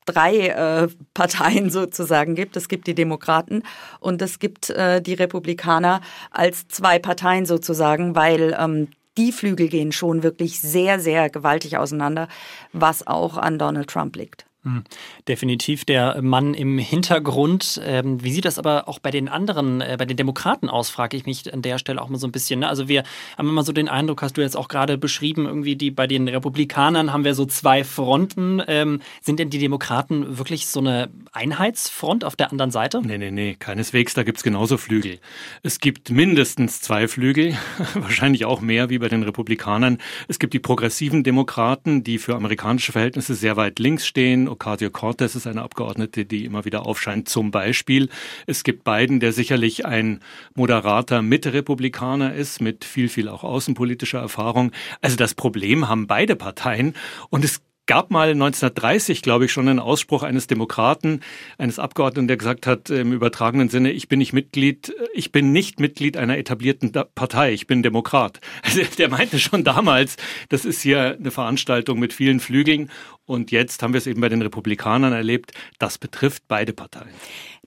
drei 0.08 0.48
äh, 0.48 0.88
Parteien 1.14 1.70
sozusagen 1.70 2.34
gibt. 2.34 2.58
Es 2.58 2.70
gibt 2.70 2.88
die 2.88 2.96
Demokraten 2.96 3.64
und 4.00 4.22
es 4.22 4.40
gibt 4.40 4.72
äh, 4.72 5.02
die 5.02 5.14
Republikaner 5.14 6.02
als 6.32 6.68
zwei 6.68 6.98
Parteien 6.98 7.46
sozusagen, 7.46 8.16
weil 8.16 8.58
ähm, 8.60 8.88
die 9.18 9.32
Flügel 9.32 9.68
gehen 9.68 9.92
schon 9.92 10.24
wirklich 10.24 10.60
sehr, 10.60 11.00
sehr 11.00 11.30
gewaltig 11.30 11.78
auseinander, 11.78 12.28
was 12.74 13.06
auch 13.06 13.38
an 13.38 13.60
Donald 13.60 13.90
Trump 13.90 14.16
liegt. 14.16 14.47
Hm. 14.68 14.84
Definitiv 15.28 15.86
der 15.86 16.22
Mann 16.22 16.54
im 16.54 16.78
Hintergrund. 16.78 17.82
Ähm, 17.86 18.22
wie 18.22 18.32
sieht 18.32 18.44
das 18.44 18.60
aber 18.60 18.90
auch 18.90 19.00
bei 19.00 19.12
den 19.12 19.30
anderen, 19.30 19.80
äh, 19.80 19.96
bei 19.98 20.06
den 20.06 20.18
Demokraten 20.18 20.70
aus, 20.70 20.90
frage 20.90 21.16
ich 21.16 21.26
mich 21.26 21.54
an 21.54 21.62
der 21.62 21.78
Stelle 21.78 22.02
auch 22.02 22.10
mal 22.10 22.18
so 22.18 22.28
ein 22.28 22.34
bisschen. 22.34 22.60
Ne? 22.60 22.68
Also 22.68 22.90
wir 22.90 23.04
haben 23.38 23.48
immer 23.48 23.64
so 23.64 23.72
den 23.72 23.88
Eindruck, 23.88 24.22
hast 24.22 24.36
du 24.36 24.42
jetzt 24.42 24.58
auch 24.58 24.68
gerade 24.68 24.98
beschrieben, 24.98 25.46
irgendwie 25.46 25.78
die 25.78 25.90
bei 25.90 26.06
den 26.06 26.28
Republikanern 26.28 27.14
haben 27.14 27.24
wir 27.24 27.34
so 27.34 27.46
zwei 27.46 27.86
Fronten. 27.86 28.62
Ähm, 28.68 29.00
sind 29.22 29.40
denn 29.40 29.50
die 29.50 29.60
Demokraten 29.60 30.38
wirklich 30.38 30.68
so 30.68 30.82
eine 30.82 31.10
Einheitsfront 31.32 32.26
auf 32.26 32.36
der 32.36 32.52
anderen 32.52 32.72
Seite? 32.72 33.02
Nee, 33.02 33.18
nee, 33.18 33.32
nee, 33.32 33.56
keineswegs. 33.58 34.16
Da 34.16 34.24
gibt 34.24 34.38
es 34.38 34.44
genauso 34.44 34.78
Flügel. 34.78 35.20
Es 35.64 35.80
gibt 35.80 36.10
mindestens 36.10 36.82
zwei 36.82 37.08
Flügel, 37.08 37.56
wahrscheinlich 37.94 38.44
auch 38.44 38.60
mehr 38.60 38.90
wie 38.90 39.00
bei 39.00 39.08
den 39.08 39.24
Republikanern. 39.24 40.00
Es 40.28 40.40
gibt 40.40 40.54
die 40.54 40.60
progressiven 40.60 41.24
Demokraten, 41.24 42.04
die 42.04 42.18
für 42.18 42.36
amerikanische 42.36 42.92
Verhältnisse 42.92 43.34
sehr 43.34 43.56
weit 43.56 43.80
links 43.80 44.06
stehen 44.06 44.50
Ocasio-Cortez 44.58 45.36
ist 45.36 45.48
eine 45.48 45.62
Abgeordnete, 45.62 46.26
die 46.26 46.46
immer 46.46 46.66
wieder 46.66 46.86
aufscheint. 46.86 47.30
Zum 47.30 47.52
Beispiel, 47.52 48.10
es 48.48 48.64
gibt 48.64 48.84
Biden, 48.84 49.20
der 49.20 49.32
sicherlich 49.32 49.86
ein 49.86 50.20
moderater 50.56 51.22
Mitte-Republikaner 51.22 52.34
ist, 52.34 52.60
mit 52.60 52.84
viel, 52.84 53.08
viel 53.08 53.30
auch 53.30 53.44
außenpolitischer 53.44 54.20
Erfahrung. 54.20 54.72
Also 55.02 55.16
das 55.16 55.36
Problem 55.36 55.88
haben 55.88 56.08
beide 56.08 56.36
Parteien 56.36 56.96
und 57.30 57.46
es 57.46 57.62
gab 57.88 58.12
mal 58.12 58.30
1930, 58.30 59.22
glaube 59.22 59.46
ich, 59.46 59.52
schon 59.52 59.68
einen 59.68 59.80
Ausspruch 59.80 60.24
eines 60.24 60.46
Demokraten, 60.48 61.22
eines 61.58 61.80
Abgeordneten, 61.80 62.28
der 62.28 62.38
gesagt 62.38 62.68
hat, 62.68 62.90
im 62.90 63.14
übertragenen 63.14 63.70
Sinne, 63.70 63.92
ich 63.92 64.08
bin 64.08 64.20
nicht 64.20 64.34
Mitglied, 64.34 64.94
ich 65.14 65.32
bin 65.32 65.52
nicht 65.52 65.80
Mitglied 65.80 66.18
einer 66.18 66.38
etablierten 66.38 66.92
Partei, 66.92 67.54
ich 67.54 67.66
bin 67.66 67.82
Demokrat. 67.82 68.40
Also 68.68 68.82
der 68.98 69.10
meinte 69.10 69.40
schon 69.40 69.64
damals, 69.64 70.18
das 70.50 70.66
ist 70.66 70.82
hier 70.82 71.16
eine 71.18 71.32
Veranstaltung 71.32 72.00
mit 72.00 72.12
vielen 72.12 72.42
Flügeln 72.42 72.92
und 73.26 73.52
jetzt 73.52 73.82
haben 73.82 73.94
wir 73.94 73.98
es 73.98 74.08
eben 74.08 74.20
bei 74.20 74.30
den 74.30 74.42
Republikanern 74.42 75.14
erlebt, 75.14 75.54
das 75.80 75.98
betrifft 75.98 76.44
beide 76.50 76.74
Parteien. 76.74 77.14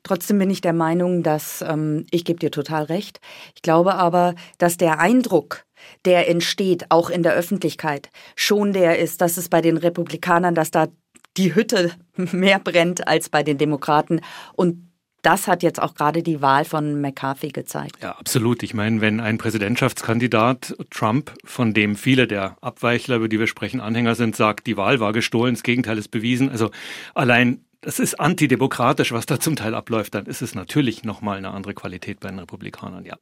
Trotzdem 0.02 0.38
bin 0.38 0.50
ich 0.50 0.60
der 0.60 0.72
Meinung, 0.72 1.22
dass 1.22 1.62
ähm, 1.66 2.06
ich 2.10 2.24
gebe 2.24 2.38
dir 2.38 2.50
total 2.50 2.84
recht. 2.84 3.20
Ich 3.54 3.62
glaube 3.62 3.94
aber, 3.94 4.34
dass 4.58 4.76
der 4.76 4.98
Eindruck, 4.98 5.64
der 6.04 6.28
entsteht, 6.28 6.86
auch 6.90 7.10
in 7.10 7.22
der 7.22 7.34
Öffentlichkeit, 7.34 8.10
schon 8.34 8.72
der 8.72 8.98
ist, 8.98 9.20
dass 9.20 9.36
es 9.36 9.48
bei 9.48 9.60
den 9.60 9.76
Republikanern, 9.76 10.54
dass 10.54 10.70
da 10.70 10.88
die 11.36 11.54
Hütte 11.54 11.92
mehr 12.16 12.58
brennt 12.58 13.06
als 13.06 13.28
bei 13.28 13.42
den 13.42 13.58
Demokraten. 13.58 14.20
Und 14.54 14.90
das 15.22 15.48
hat 15.48 15.62
jetzt 15.62 15.80
auch 15.80 15.94
gerade 15.94 16.22
die 16.22 16.40
Wahl 16.40 16.64
von 16.64 17.00
McCarthy 17.00 17.48
gezeigt. 17.48 17.96
Ja, 18.02 18.12
absolut. 18.12 18.62
Ich 18.62 18.72
meine, 18.72 19.00
wenn 19.00 19.20
ein 19.20 19.38
Präsidentschaftskandidat 19.38 20.76
Trump, 20.90 21.34
von 21.44 21.74
dem 21.74 21.96
viele 21.96 22.26
der 22.26 22.56
Abweichler, 22.62 23.16
über 23.16 23.28
die 23.28 23.38
wir 23.38 23.46
sprechen, 23.46 23.80
Anhänger 23.80 24.14
sind, 24.14 24.34
sagt, 24.34 24.66
die 24.66 24.76
Wahl 24.76 25.00
war 25.00 25.12
gestohlen, 25.12 25.54
das 25.54 25.62
Gegenteil 25.62 25.98
ist 25.98 26.10
bewiesen. 26.10 26.48
Also 26.48 26.70
allein 27.14 27.64
das 27.80 27.98
ist 27.98 28.20
antidemokratisch, 28.20 29.12
was 29.12 29.26
da 29.26 29.40
zum 29.40 29.56
Teil 29.56 29.74
abläuft, 29.74 30.14
dann 30.14 30.26
ist 30.26 30.42
es 30.42 30.54
natürlich 30.54 31.04
nochmal 31.04 31.38
eine 31.38 31.50
andere 31.50 31.74
Qualität 31.74 32.20
bei 32.20 32.28
den 32.28 32.38
Republikanern, 32.38 33.04
ja. 33.04 33.16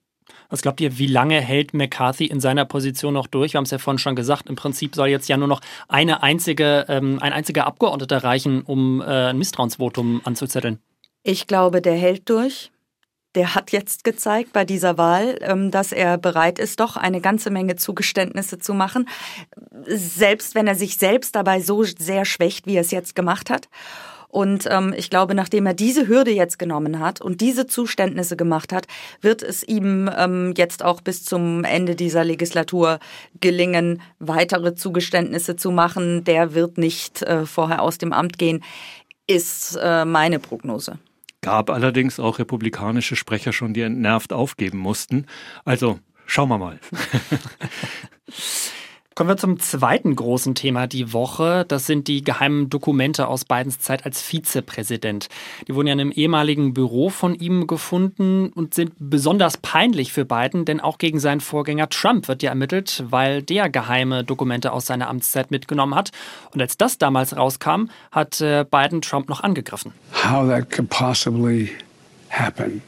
Was 0.50 0.62
glaubt 0.62 0.80
ihr, 0.80 0.98
wie 0.98 1.06
lange 1.06 1.40
hält 1.40 1.72
McCarthy 1.74 2.26
in 2.26 2.40
seiner 2.40 2.64
Position 2.64 3.14
noch 3.14 3.26
durch? 3.26 3.54
Wir 3.54 3.58
haben 3.58 3.64
es 3.64 3.70
ja 3.70 3.78
vorhin 3.78 3.98
schon 3.98 4.16
gesagt, 4.16 4.48
im 4.48 4.56
Prinzip 4.56 4.94
soll 4.94 5.08
jetzt 5.08 5.28
ja 5.28 5.36
nur 5.36 5.48
noch 5.48 5.60
eine 5.88 6.22
einzige, 6.22 6.84
ähm, 6.88 7.18
ein 7.20 7.32
einziger 7.32 7.66
Abgeordneter 7.66 8.22
reichen, 8.24 8.62
um 8.62 9.00
äh, 9.00 9.04
ein 9.04 9.38
Misstrauensvotum 9.38 10.20
anzuzetteln. 10.24 10.80
Ich 11.22 11.46
glaube, 11.46 11.80
der 11.80 11.94
hält 11.94 12.28
durch. 12.28 12.70
Der 13.34 13.54
hat 13.54 13.72
jetzt 13.72 14.04
gezeigt 14.04 14.52
bei 14.52 14.64
dieser 14.64 14.96
Wahl, 14.96 15.38
ähm, 15.42 15.70
dass 15.70 15.92
er 15.92 16.18
bereit 16.18 16.58
ist, 16.58 16.80
doch 16.80 16.96
eine 16.96 17.20
ganze 17.20 17.50
Menge 17.50 17.76
Zugeständnisse 17.76 18.58
zu 18.58 18.74
machen, 18.74 19.08
selbst 19.86 20.54
wenn 20.54 20.66
er 20.66 20.74
sich 20.74 20.96
selbst 20.96 21.36
dabei 21.36 21.60
so 21.60 21.84
sehr 21.84 22.24
schwächt, 22.24 22.66
wie 22.66 22.76
er 22.76 22.80
es 22.80 22.90
jetzt 22.90 23.14
gemacht 23.14 23.50
hat. 23.50 23.68
Und 24.28 24.68
ähm, 24.70 24.94
ich 24.96 25.08
glaube, 25.08 25.34
nachdem 25.34 25.66
er 25.66 25.74
diese 25.74 26.06
Hürde 26.06 26.30
jetzt 26.30 26.58
genommen 26.58 26.98
hat 26.98 27.20
und 27.20 27.40
diese 27.40 27.66
Zuständnisse 27.66 28.36
gemacht 28.36 28.72
hat, 28.72 28.86
wird 29.22 29.42
es 29.42 29.62
ihm 29.62 30.10
ähm, 30.16 30.52
jetzt 30.56 30.84
auch 30.84 31.00
bis 31.00 31.24
zum 31.24 31.64
Ende 31.64 31.96
dieser 31.96 32.24
Legislatur 32.24 32.98
gelingen, 33.40 34.02
weitere 34.18 34.74
Zugeständnisse 34.74 35.56
zu 35.56 35.70
machen. 35.70 36.24
Der 36.24 36.54
wird 36.54 36.76
nicht 36.76 37.22
äh, 37.22 37.46
vorher 37.46 37.82
aus 37.82 37.96
dem 37.96 38.12
Amt 38.12 38.38
gehen, 38.38 38.62
ist 39.26 39.78
äh, 39.80 40.04
meine 40.04 40.38
Prognose. 40.38 40.98
Gab 41.40 41.70
allerdings 41.70 42.20
auch 42.20 42.38
republikanische 42.38 43.16
Sprecher 43.16 43.52
schon, 43.52 43.72
die 43.72 43.82
entnervt 43.82 44.32
aufgeben 44.32 44.78
mussten. 44.78 45.26
Also 45.64 46.00
schauen 46.26 46.48
wir 46.48 46.58
mal. 46.58 46.78
Kommen 49.18 49.30
wir 49.30 49.36
zum 49.36 49.58
zweiten 49.58 50.14
großen 50.14 50.54
Thema 50.54 50.86
die 50.86 51.12
Woche. 51.12 51.64
Das 51.66 51.86
sind 51.86 52.06
die 52.06 52.22
geheimen 52.22 52.70
Dokumente 52.70 53.26
aus 53.26 53.44
Bidens 53.44 53.80
Zeit 53.80 54.06
als 54.06 54.22
Vizepräsident. 54.22 55.26
Die 55.66 55.74
wurden 55.74 55.88
ja 55.88 55.94
in 55.94 56.00
einem 56.00 56.12
ehemaligen 56.12 56.72
Büro 56.72 57.10
von 57.10 57.34
ihm 57.34 57.66
gefunden 57.66 58.50
und 58.50 58.74
sind 58.74 58.92
besonders 59.00 59.56
peinlich 59.56 60.12
für 60.12 60.24
Biden, 60.24 60.64
denn 60.64 60.78
auch 60.78 60.98
gegen 60.98 61.18
seinen 61.18 61.40
Vorgänger 61.40 61.88
Trump 61.88 62.28
wird 62.28 62.44
ja 62.44 62.50
ermittelt, 62.50 63.02
weil 63.10 63.42
der 63.42 63.68
geheime 63.68 64.22
Dokumente 64.22 64.70
aus 64.70 64.86
seiner 64.86 65.08
Amtszeit 65.08 65.50
mitgenommen 65.50 65.96
hat. 65.96 66.12
Und 66.54 66.60
als 66.60 66.76
das 66.76 66.96
damals 66.96 67.36
rauskam, 67.36 67.90
hat 68.12 68.40
äh, 68.40 68.64
Biden 68.70 69.02
Trump 69.02 69.28
noch 69.28 69.42
angegriffen. 69.42 69.90
How 70.12 70.48
that 70.48 70.70
could 70.70 70.88
possibly 70.90 71.70
happen. 72.28 72.82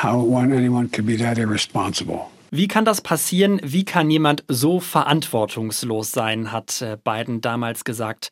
How 0.00 0.32
anyone 0.32 0.88
could 0.90 1.06
be 1.06 1.18
that 1.18 1.38
irresponsible. 1.38 2.31
Wie 2.54 2.68
kann 2.68 2.84
das 2.84 3.00
passieren? 3.00 3.60
Wie 3.62 3.86
kann 3.86 4.10
jemand 4.10 4.44
so 4.46 4.78
verantwortungslos 4.78 6.12
sein, 6.12 6.52
hat 6.52 6.82
äh, 6.82 6.98
Biden 7.02 7.40
damals 7.40 7.82
gesagt. 7.82 8.28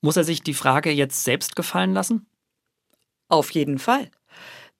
Muss 0.00 0.16
er 0.16 0.22
sich 0.22 0.44
die 0.44 0.54
Frage 0.54 0.92
jetzt 0.92 1.24
selbst 1.24 1.56
gefallen 1.56 1.92
lassen? 1.92 2.28
Auf 3.28 3.50
jeden 3.50 3.80
Fall. 3.80 4.12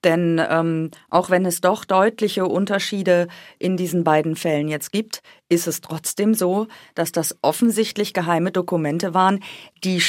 Denn 0.05 0.41
ähm, 0.49 0.93
auch 1.11 1.29
wenn 1.29 1.45
es 1.45 1.61
doch 1.61 1.85
deutliche 1.85 2.47
Unterschiede 2.47 3.27
in 3.59 3.77
diesen 3.77 4.05
beiden 4.05 4.37
Fällen 4.37 4.69
jetzt 4.69 4.93
gibt, 4.93 5.23
ist 5.49 5.67
es 5.67 5.81
trotzdem 5.81 6.35
so, 6.35 6.69
dass 6.95 7.11
das 7.11 7.37
offensichtlich 7.43 8.15
geheime 8.15 8.53
Dokumente 8.53 9.13
waren, 9.13 9.43
die 9.83 10.01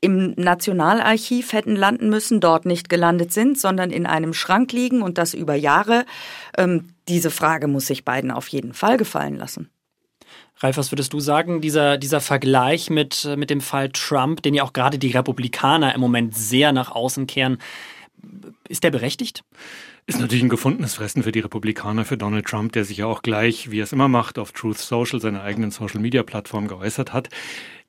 im 0.00 0.32
Nationalarchiv 0.36 1.52
hätten 1.52 1.74
landen 1.74 2.08
müssen, 2.08 2.40
dort 2.40 2.66
nicht 2.66 2.88
gelandet 2.88 3.32
sind, 3.32 3.58
sondern 3.58 3.90
in 3.90 4.06
einem 4.06 4.32
Schrank 4.32 4.72
liegen 4.72 5.02
und 5.02 5.18
das 5.18 5.34
über 5.34 5.54
Jahre. 5.54 6.04
Ähm, 6.56 6.88
diese 7.08 7.30
Frage 7.30 7.68
muss 7.68 7.86
sich 7.86 8.04
beiden 8.04 8.30
auf 8.30 8.48
jeden 8.48 8.74
Fall 8.74 8.96
gefallen 8.96 9.36
lassen. 9.36 9.70
Ralf, 10.60 10.76
was 10.76 10.90
würdest 10.92 11.12
du 11.12 11.20
sagen, 11.20 11.60
dieser, 11.60 11.98
dieser 11.98 12.20
Vergleich 12.20 12.90
mit, 12.90 13.28
mit 13.36 13.48
dem 13.50 13.60
Fall 13.60 13.90
Trump, 13.90 14.42
den 14.42 14.54
ja 14.54 14.64
auch 14.64 14.72
gerade 14.72 14.98
die 14.98 15.12
Republikaner 15.12 15.94
im 15.94 16.00
Moment 16.00 16.36
sehr 16.36 16.72
nach 16.72 16.90
außen 16.90 17.26
kehren, 17.26 17.58
ist 18.68 18.82
der 18.82 18.90
berechtigt? 18.90 19.44
Ist 20.06 20.20
natürlich 20.20 20.42
ein 20.42 20.48
gefundenes 20.48 20.94
Fressen 20.94 21.22
für 21.22 21.32
die 21.32 21.40
Republikaner, 21.40 22.04
für 22.04 22.16
Donald 22.16 22.46
Trump, 22.46 22.72
der 22.72 22.84
sich 22.84 22.96
ja 22.96 23.06
auch 23.06 23.22
gleich, 23.22 23.70
wie 23.70 23.80
er 23.80 23.84
es 23.84 23.92
immer 23.92 24.08
macht, 24.08 24.38
auf 24.38 24.52
Truth 24.52 24.78
Social, 24.78 25.20
seiner 25.20 25.42
eigenen 25.42 25.70
Social-Media-Plattform 25.70 26.66
geäußert 26.66 27.12
hat. 27.12 27.28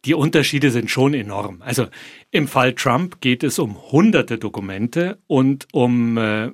Die 0.06 0.14
Unterschiede 0.14 0.72
sind 0.72 0.90
schon 0.90 1.14
enorm. 1.14 1.62
Also 1.62 1.88
im 2.32 2.48
Fall 2.48 2.74
Trump 2.74 3.20
geht 3.22 3.44
es 3.44 3.60
um 3.60 3.92
hunderte 3.92 4.38
Dokumente 4.38 5.22
und 5.28 5.68
um 5.74 6.18
äh, 6.18 6.52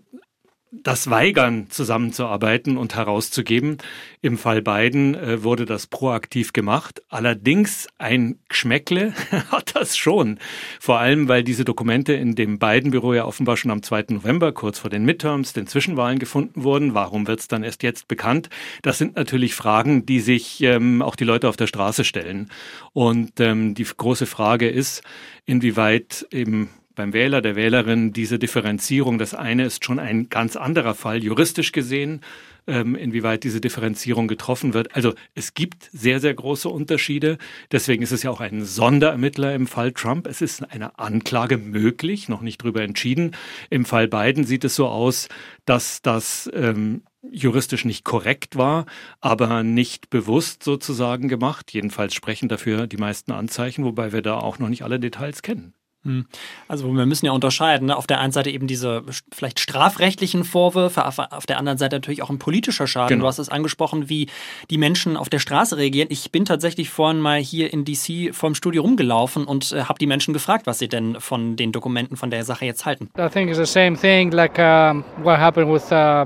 das 0.84 1.10
Weigern 1.10 1.70
zusammenzuarbeiten 1.70 2.78
und 2.78 2.96
herauszugeben. 2.96 3.78
Im 4.22 4.38
Fall 4.38 4.62
Biden 4.62 5.16
äh, 5.16 5.44
wurde 5.44 5.66
das 5.66 5.88
proaktiv 5.88 6.54
gemacht. 6.54 7.02
Allerdings 7.10 7.88
ein 7.98 8.40
Geschmäckle 8.50 9.14
hat 9.52 9.76
das 9.76 9.98
schon. 9.98 10.40
Vor 10.80 11.00
allem, 11.00 11.28
weil 11.28 11.44
diese 11.44 11.66
Dokumente 11.66 12.14
in 12.14 12.36
dem 12.36 12.60
Biden-Büro 12.60 13.14
ja 13.14 13.26
offenbar 13.26 13.58
schon 13.58 13.72
am 13.72 13.84
2. 13.84 14.06
November, 14.10 14.52
kurz 14.52 14.80
vor 14.80 14.90
den 14.90 15.06
Midterms, 15.06 15.54
den 15.54 15.68
Zwischenwahlen 15.68 16.20
gefunden 16.20 16.64
wurden. 16.64 16.94
Warum 16.94 17.28
wird 17.28 17.40
es 17.40 17.48
dann 17.48 17.64
erst 17.64 17.84
jetzt 17.84 18.08
bekannt? 18.08 18.50
Das 18.82 18.98
sind 18.98 19.16
natürlich 19.16 19.56
Fragen, 19.56 20.06
die 20.06 20.20
sich 20.20 20.62
ähm, 20.62 21.02
auch 21.02 21.16
die 21.16 21.26
Leute 21.26 21.50
auf 21.50 21.58
der 21.58 21.68
Straße 21.68 22.04
stellen. 22.04 22.50
Und 22.94 23.40
ähm, 23.40 23.76
die 23.76 23.86
große 23.86 24.26
Frage 24.26 24.70
ist, 24.70 25.04
inwieweit 25.46 26.26
eben 26.32 26.70
beim 26.96 27.14
Wähler, 27.14 27.42
der 27.42 27.56
Wählerin 27.56 28.14
diese 28.14 28.40
Differenzierung. 28.40 29.18
Das 29.18 29.34
eine 29.34 29.66
ist 29.66 29.86
schon 29.86 30.00
ein 30.00 30.30
ganz 30.30 30.56
anderer 30.56 30.96
Fall, 30.96 31.24
juristisch 31.24 31.72
gesehen, 31.72 32.22
ähm, 32.68 32.96
inwieweit 32.96 33.44
diese 33.44 33.62
Differenzierung 33.62 34.28
getroffen 34.28 34.74
wird. 34.74 34.96
Also 34.96 35.14
es 35.36 35.54
gibt 35.54 35.90
sehr, 35.92 36.20
sehr 36.20 36.34
große 36.34 36.68
Unterschiede. 36.70 37.38
Deswegen 37.72 38.02
ist 38.02 38.12
es 38.12 38.24
ja 38.24 38.32
auch 38.32 38.42
ein 38.42 38.66
Sonderermittler 38.66 39.54
im 39.54 39.68
Fall 39.68 39.92
Trump. 39.92 40.28
Es 40.28 40.42
ist 40.42 40.64
eine 40.72 40.98
Anklage 40.98 41.58
möglich, 41.58 42.30
noch 42.30 42.42
nicht 42.42 42.64
drüber 42.64 42.82
entschieden. 42.82 43.36
Im 43.70 43.86
Fall 43.86 44.08
Biden 44.08 44.44
sieht 44.44 44.64
es 44.64 44.76
so 44.76 44.88
aus, 44.88 45.30
dass 45.66 46.02
das 46.02 46.50
ähm, 46.54 47.04
juristisch 47.32 47.86
nicht 47.86 48.04
korrekt 48.04 48.56
war, 48.56 48.86
aber 49.22 49.64
nicht 49.64 50.10
bewusst 50.10 50.64
sozusagen 50.64 51.28
gemacht. 51.28 51.74
Jedenfalls 51.74 52.14
sprechen 52.14 52.50
dafür 52.50 52.88
die 52.88 52.98
meisten 52.98 53.32
Anzeichen, 53.32 53.84
wobei 53.84 54.12
wir 54.12 54.22
da 54.22 54.36
auch 54.36 54.60
noch 54.60 54.70
nicht 54.70 54.84
alle 54.84 55.00
Details 55.00 55.42
kennen. 55.42 55.74
Hm. 56.06 56.26
Also 56.68 56.92
wir 56.92 57.06
müssen 57.06 57.26
ja 57.26 57.32
unterscheiden. 57.32 57.88
Ne? 57.88 57.96
Auf 57.96 58.08
der 58.08 58.20
einen 58.20 58.32
Seite 58.32 58.50
eben 58.52 58.68
diese 58.68 59.04
vielleicht 59.34 59.60
strafrechtlichen 59.60 60.44
Vorwürfe, 60.44 61.06
auf 61.06 61.46
der 61.48 61.58
anderen 61.58 61.78
Seite 61.78 61.96
natürlich 61.96 62.22
auch 62.22 62.30
ein 62.30 62.40
politischer 62.40 62.88
Schaden. 62.88 63.10
Genau. 63.10 63.24
Du 63.24 63.28
hast 63.28 63.40
es 63.40 63.50
angesprochen, 63.50 64.08
wie 64.08 64.28
die 64.70 64.78
Menschen 64.78 65.18
auf 65.18 65.30
der 65.30 65.40
Straße 65.40 65.78
reagieren. 65.78 66.08
Ich 66.12 66.32
bin 66.32 66.46
tatsächlich 66.46 66.90
vorhin 66.90 67.20
mal 67.20 67.40
hier 67.40 67.74
in 67.74 67.86
DC 67.86 68.34
vorm 68.34 68.56
Studio 68.56 68.84
rumgelaufen 68.84 69.46
und 69.46 69.72
äh, 69.72 69.84
habe 69.84 70.00
die 70.00 70.08
Menschen 70.08 70.34
gefragt, 70.34 70.68
was 70.68 70.80
sie 70.80 70.88
denn 70.88 71.20
von 71.20 71.56
den 71.56 71.72
Dokumenten 71.72 72.18
von 72.18 72.30
der 72.30 72.44
Sache 72.44 72.66
jetzt 72.66 72.86
halten. 72.86 73.10
I 73.18 73.28
think 73.28 73.50
it's 73.50 73.58
the 73.58 73.66
same 73.66 73.98
thing 73.98 74.32
like 74.32 74.60
uh, 74.60 75.02
what 75.24 75.40
happened 75.40 75.72
with 75.74 75.92
uh 75.92 76.26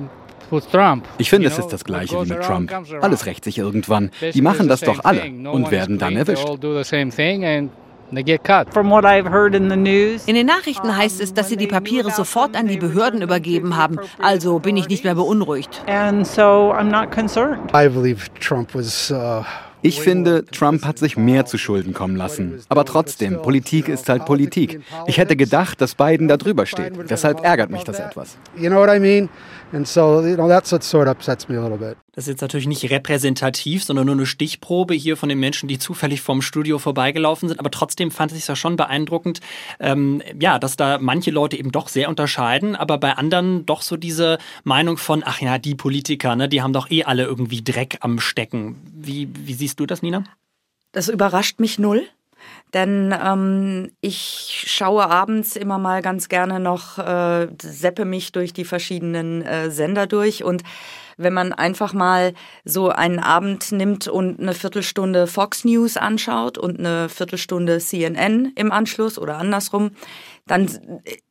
ich 1.20 1.30
finde, 1.30 1.48
es 1.48 1.60
ist 1.60 1.68
das 1.68 1.84
Gleiche 1.84 2.16
wie 2.24 2.30
mit 2.30 2.42
Trump. 2.42 2.72
Alles 3.02 3.26
rächt 3.28 3.44
sich 3.44 3.58
irgendwann. 3.58 4.10
Die 4.34 4.42
machen 4.42 4.68
das 4.68 4.82
doch 4.82 5.04
alle 5.04 5.26
und 5.50 5.70
werden 5.72 6.00
dann 6.00 6.16
erwischt. 6.16 6.48
In 8.12 8.26
den 10.36 10.46
Nachrichten 10.46 10.98
heißt 10.98 11.22
es, 11.22 11.34
dass 11.34 11.50
sie 11.50 11.58
die 11.58 11.68
Papiere 11.68 12.12
sofort 12.12 12.56
an 12.56 12.68
die 12.68 12.78
Behörden 12.78 13.22
übergeben 13.22 13.76
haben. 13.78 14.00
Also 14.22 14.60
bin 14.60 14.78
ich 14.78 14.90
nicht 14.90 15.04
mehr 15.04 15.16
beunruhigt. 15.16 15.84
And 15.88 16.26
so 16.26 16.74
I'm 16.74 16.90
not 16.90 17.12
concerned. 17.12 17.72
I 17.74 17.88
believe 17.88 18.28
Trump 18.40 18.74
was 18.74 19.12
uh 19.12 19.44
ich 19.82 20.02
finde, 20.02 20.46
Trump 20.46 20.84
hat 20.84 21.00
sich 21.00 21.16
mehr 21.16 21.46
zu 21.46 21.58
Schulden 21.58 21.94
kommen 21.94 22.18
lassen. 22.18 22.60
Aber 22.68 22.84
trotzdem, 22.84 23.42
Politik 23.42 23.88
ist 23.88 24.10
halt 24.10 24.26
Politik. 24.26 24.82
Ich 25.08 25.18
hätte 25.18 25.38
gedacht, 25.38 25.80
dass 25.80 25.96
Biden 25.96 26.28
da 26.28 26.36
drüber 26.36 26.66
steht. 26.66 26.94
Deshalb 27.10 27.44
ärgert 27.46 27.70
mich 27.70 27.84
das 27.84 28.00
etwas. 28.00 28.38
You 28.58 28.70
know 28.70 28.80
what 28.80 28.94
I 28.94 29.00
mean? 29.00 29.30
And 29.72 29.88
so, 29.88 30.22
you 30.26 30.36
know, 30.36 30.48
that's 30.48 30.72
what 30.72 30.84
sort 30.84 31.08
of 31.08 31.16
upsets 31.16 31.48
me 31.48 31.58
a 31.58 31.62
little 31.62 31.78
bit. 31.78 31.98
Das 32.14 32.24
ist 32.26 32.30
jetzt 32.30 32.42
natürlich 32.42 32.68
nicht 32.68 32.90
repräsentativ, 32.90 33.84
sondern 33.84 34.08
nur 34.08 34.16
eine 34.16 34.26
Stichprobe 34.26 34.96
hier 34.96 35.16
von 35.16 35.30
den 35.30 35.40
Menschen, 35.40 35.70
die 35.70 35.78
zufällig 35.78 36.22
vom 36.22 36.42
Studio 36.42 36.80
vorbeigelaufen 36.80 37.48
sind. 37.48 37.60
Aber 37.60 37.70
trotzdem 37.70 38.10
fand 38.10 38.32
ich 38.32 38.40
es 38.40 38.48
ja 38.48 38.56
schon 38.56 38.76
beeindruckend, 38.76 39.42
ähm, 39.80 40.24
ja, 40.40 40.58
dass 40.58 40.76
da 40.76 40.98
manche 41.00 41.30
Leute 41.32 41.56
eben 41.56 41.72
doch 41.72 41.88
sehr 41.88 42.10
unterscheiden, 42.10 42.76
aber 42.76 42.98
bei 42.98 43.14
anderen 43.14 43.66
doch 43.66 43.84
so 43.84 43.96
diese 43.96 44.40
Meinung 44.64 44.98
von, 44.98 45.22
ach 45.24 45.40
ja, 45.40 45.60
die 45.60 45.76
Politiker, 45.76 46.36
ne, 46.36 46.50
die 46.50 46.62
haben 46.62 46.74
doch 46.74 46.90
eh 46.90 47.04
alle 47.04 47.24
irgendwie 47.24 47.64
Dreck 47.64 48.00
am 48.02 48.20
Stecken. 48.20 48.76
Wie, 48.92 49.30
wie 49.34 49.54
siehst 49.54 49.80
du 49.80 49.86
das, 49.86 50.02
Nina? 50.02 50.24
Das 50.92 51.10
überrascht 51.10 51.60
mich 51.60 51.78
null. 51.78 52.08
Denn 52.74 53.16
ähm, 53.24 53.92
ich 54.02 54.64
schaue 54.68 55.10
abends 55.10 55.56
immer 55.56 55.80
mal 55.80 56.02
ganz 56.02 56.30
gerne 56.30 56.60
noch, 56.60 57.00
äh, 57.00 57.48
seppe 57.62 58.06
mich 58.06 58.32
durch 58.32 58.54
die 58.54 58.66
verschiedenen 58.66 59.42
äh, 59.42 59.72
Sender 59.72 60.06
durch. 60.06 60.44
Und 60.44 60.64
wenn 61.18 61.34
man 61.34 61.52
einfach 61.52 61.94
mal 61.94 62.34
so 62.64 62.90
einen 62.90 63.20
Abend 63.20 63.72
nimmt 63.72 64.08
und 64.08 64.40
eine 64.40 64.54
Viertelstunde 64.54 65.28
Fox 65.28 65.66
News 65.66 65.98
anschaut 65.98 66.58
und 66.58 66.80
eine 66.80 67.10
Viertelstunde 67.10 67.80
CNN 67.80 68.54
im 68.56 68.72
Anschluss 68.72 69.20
oder 69.20 69.38
andersrum, 69.38 69.92
dann 70.50 70.68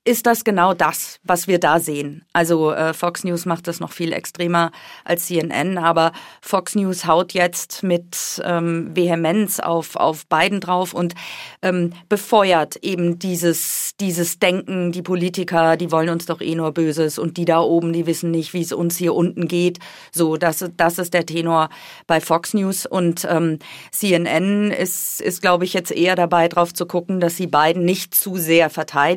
ist 0.04 0.26
das 0.26 0.44
genau 0.44 0.74
das, 0.74 1.18
was 1.24 1.48
wir 1.48 1.58
da 1.58 1.80
sehen. 1.80 2.24
Also 2.32 2.70
äh, 2.72 2.94
Fox 2.94 3.24
News 3.24 3.46
macht 3.46 3.66
das 3.66 3.80
noch 3.80 3.90
viel 3.90 4.12
extremer 4.12 4.70
als 5.04 5.26
CNN, 5.26 5.76
aber 5.76 6.12
Fox 6.40 6.76
News 6.76 7.04
haut 7.04 7.32
jetzt 7.32 7.82
mit 7.82 8.40
ähm, 8.44 8.94
Vehemenz 8.94 9.58
auf, 9.58 9.96
auf 9.96 10.26
Biden 10.28 10.60
drauf 10.60 10.94
und 10.94 11.14
ähm, 11.62 11.92
befeuert 12.08 12.76
eben 12.76 13.18
dieses, 13.18 13.96
dieses 14.00 14.38
Denken, 14.38 14.92
die 14.92 15.02
Politiker, 15.02 15.76
die 15.76 15.90
wollen 15.90 16.10
uns 16.10 16.26
doch 16.26 16.40
eh 16.40 16.54
nur 16.54 16.70
Böses 16.72 17.18
und 17.18 17.36
die 17.36 17.44
da 17.44 17.60
oben, 17.60 17.92
die 17.92 18.06
wissen 18.06 18.30
nicht, 18.30 18.54
wie 18.54 18.62
es 18.62 18.72
uns 18.72 18.96
hier 18.96 19.14
unten 19.14 19.48
geht. 19.48 19.78
So, 20.12 20.36
das, 20.36 20.64
das 20.76 20.98
ist 20.98 21.12
der 21.12 21.26
Tenor 21.26 21.70
bei 22.06 22.20
Fox 22.20 22.54
News 22.54 22.86
und 22.86 23.26
ähm, 23.28 23.58
CNN 23.90 24.70
ist, 24.70 25.20
ist 25.20 25.42
glaube 25.42 25.64
ich, 25.64 25.72
jetzt 25.72 25.90
eher 25.90 26.14
dabei, 26.14 26.46
drauf 26.46 26.72
zu 26.72 26.86
gucken, 26.86 27.18
dass 27.18 27.36
sie 27.36 27.48
beiden 27.48 27.84
nicht 27.84 28.14
zu 28.14 28.36
sehr 28.36 28.70
verteidigen. 28.70 29.07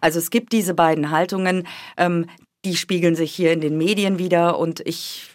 Also 0.00 0.18
es 0.18 0.30
gibt 0.30 0.52
diese 0.52 0.74
beiden 0.74 1.10
Haltungen, 1.10 1.66
ähm, 1.96 2.26
die 2.64 2.76
spiegeln 2.76 3.14
sich 3.14 3.32
hier 3.32 3.52
in 3.52 3.60
den 3.60 3.78
Medien 3.78 4.18
wieder 4.18 4.58
und 4.58 4.80
ich 4.80 5.30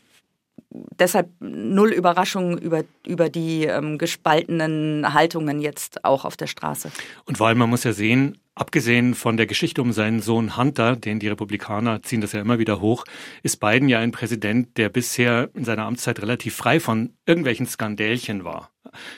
deshalb 1.00 1.30
null 1.40 1.92
Überraschung 1.92 2.58
über, 2.58 2.84
über 3.06 3.30
die 3.30 3.66
ähm, 3.66 3.98
gespaltenen 3.98 5.14
Haltungen 5.14 5.62
jetzt 5.62 6.04
auch 6.06 6.26
auf 6.26 6.38
der 6.38 6.48
Straße. 6.48 6.92
Und 7.26 7.38
allem, 7.48 7.58
man 7.58 7.70
muss 7.70 7.84
ja 7.84 7.94
sehen, 7.94 8.38
abgesehen 8.56 9.16
von 9.16 9.38
der 9.38 9.46
Geschichte 9.46 9.82
um 9.82 9.92
seinen 9.92 10.22
Sohn 10.22 10.58
Hunter, 10.58 10.96
den 10.96 11.20
die 11.20 11.28
Republikaner 11.28 12.02
ziehen 12.04 12.22
das 12.22 12.34
ja 12.34 12.42
immer 12.42 12.60
wieder 12.60 12.82
hoch, 12.82 13.06
ist 13.44 13.60
Biden 13.60 13.90
ja 13.90 14.00
ein 14.00 14.12
Präsident, 14.12 14.78
der 14.78 14.90
bisher 14.90 15.50
in 15.54 15.66
seiner 15.66 15.86
Amtszeit 15.86 16.22
relativ 16.22 16.56
frei 16.56 16.80
von 16.80 17.14
irgendwelchen 17.26 17.66
Skandälchen 17.66 18.44
war. 18.44 18.72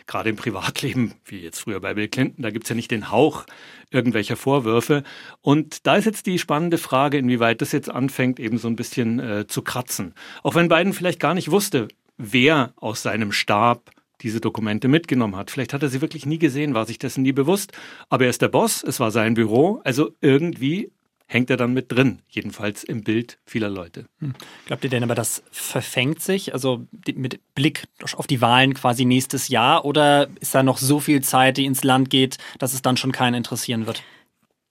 Gerade 0.05 0.29
im 0.29 0.35
Privatleben, 0.35 1.13
wie 1.25 1.39
jetzt 1.39 1.59
früher 1.59 1.79
bei 1.79 1.93
Bill 1.93 2.07
Clinton, 2.07 2.41
da 2.41 2.51
gibt's 2.51 2.69
ja 2.69 2.75
nicht 2.75 2.91
den 2.91 3.11
Hauch 3.11 3.45
irgendwelcher 3.91 4.35
Vorwürfe. 4.35 5.03
Und 5.41 5.85
da 5.87 5.95
ist 5.95 6.05
jetzt 6.05 6.25
die 6.25 6.39
spannende 6.39 6.77
Frage, 6.77 7.17
inwieweit 7.17 7.61
das 7.61 7.71
jetzt 7.71 7.89
anfängt, 7.89 8.39
eben 8.39 8.57
so 8.57 8.67
ein 8.67 8.75
bisschen 8.75 9.19
äh, 9.19 9.47
zu 9.47 9.61
kratzen. 9.61 10.13
Auch 10.43 10.55
wenn 10.55 10.67
Biden 10.67 10.93
vielleicht 10.93 11.19
gar 11.19 11.33
nicht 11.33 11.51
wusste, 11.51 11.87
wer 12.17 12.73
aus 12.75 13.01
seinem 13.01 13.31
Stab 13.31 13.91
diese 14.21 14.41
Dokumente 14.41 14.87
mitgenommen 14.87 15.35
hat. 15.35 15.51
Vielleicht 15.51 15.73
hat 15.73 15.83
er 15.83 15.89
sie 15.89 16.01
wirklich 16.01 16.25
nie 16.25 16.39
gesehen, 16.39 16.73
war 16.73 16.85
sich 16.85 16.97
dessen 16.97 17.21
nie 17.21 17.33
bewusst. 17.33 17.71
Aber 18.09 18.23
er 18.23 18.29
ist 18.29 18.41
der 18.41 18.47
Boss, 18.47 18.83
es 18.83 18.99
war 18.99 19.11
sein 19.11 19.35
Büro. 19.35 19.79
Also 19.83 20.11
irgendwie 20.21 20.91
hängt 21.27 21.49
er 21.49 21.57
dann 21.57 21.73
mit 21.73 21.91
drin, 21.91 22.19
jedenfalls 22.29 22.83
im 22.83 23.03
Bild 23.03 23.37
vieler 23.45 23.69
Leute. 23.69 24.05
Hm. 24.19 24.33
Glaubt 24.65 24.83
ihr 24.83 24.89
denn 24.89 25.03
aber, 25.03 25.15
das 25.15 25.43
verfängt 25.51 26.21
sich, 26.21 26.53
also 26.53 26.87
mit 27.13 27.39
Blick 27.53 27.83
auf 28.15 28.27
die 28.27 28.41
Wahlen 28.41 28.73
quasi 28.73 29.05
nächstes 29.05 29.49
Jahr, 29.49 29.85
oder 29.85 30.29
ist 30.39 30.55
da 30.55 30.63
noch 30.63 30.77
so 30.77 30.99
viel 30.99 31.21
Zeit, 31.21 31.57
die 31.57 31.65
ins 31.65 31.83
Land 31.83 32.09
geht, 32.09 32.37
dass 32.59 32.73
es 32.73 32.81
dann 32.81 32.97
schon 32.97 33.11
keinen 33.11 33.35
interessieren 33.35 33.85
wird? 33.85 34.03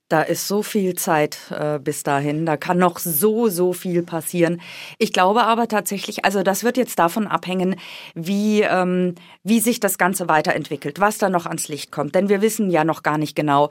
Da 0.08 0.22
ist 0.22 0.46
so 0.46 0.62
viel 0.62 0.94
Zeit 0.94 1.38
äh, 1.50 1.80
bis 1.80 2.04
dahin. 2.04 2.46
Da 2.46 2.56
kann 2.56 2.78
noch 2.78 3.00
so, 3.00 3.48
so 3.48 3.72
viel 3.72 4.04
passieren. 4.04 4.60
Ich 4.98 5.12
glaube 5.12 5.42
aber 5.42 5.66
tatsächlich, 5.66 6.24
also 6.24 6.44
das 6.44 6.62
wird 6.62 6.76
jetzt 6.76 6.98
davon 7.00 7.26
abhängen, 7.26 7.74
wie, 8.14 8.62
ähm, 8.62 9.16
wie 9.42 9.58
sich 9.58 9.80
das 9.80 9.98
Ganze 9.98 10.28
weiterentwickelt, 10.28 11.00
was 11.00 11.18
da 11.18 11.28
noch 11.28 11.46
ans 11.46 11.66
Licht 11.66 11.90
kommt. 11.90 12.14
Denn 12.14 12.28
wir 12.28 12.40
wissen 12.40 12.70
ja 12.70 12.84
noch 12.84 13.02
gar 13.02 13.18
nicht 13.18 13.34
genau, 13.34 13.70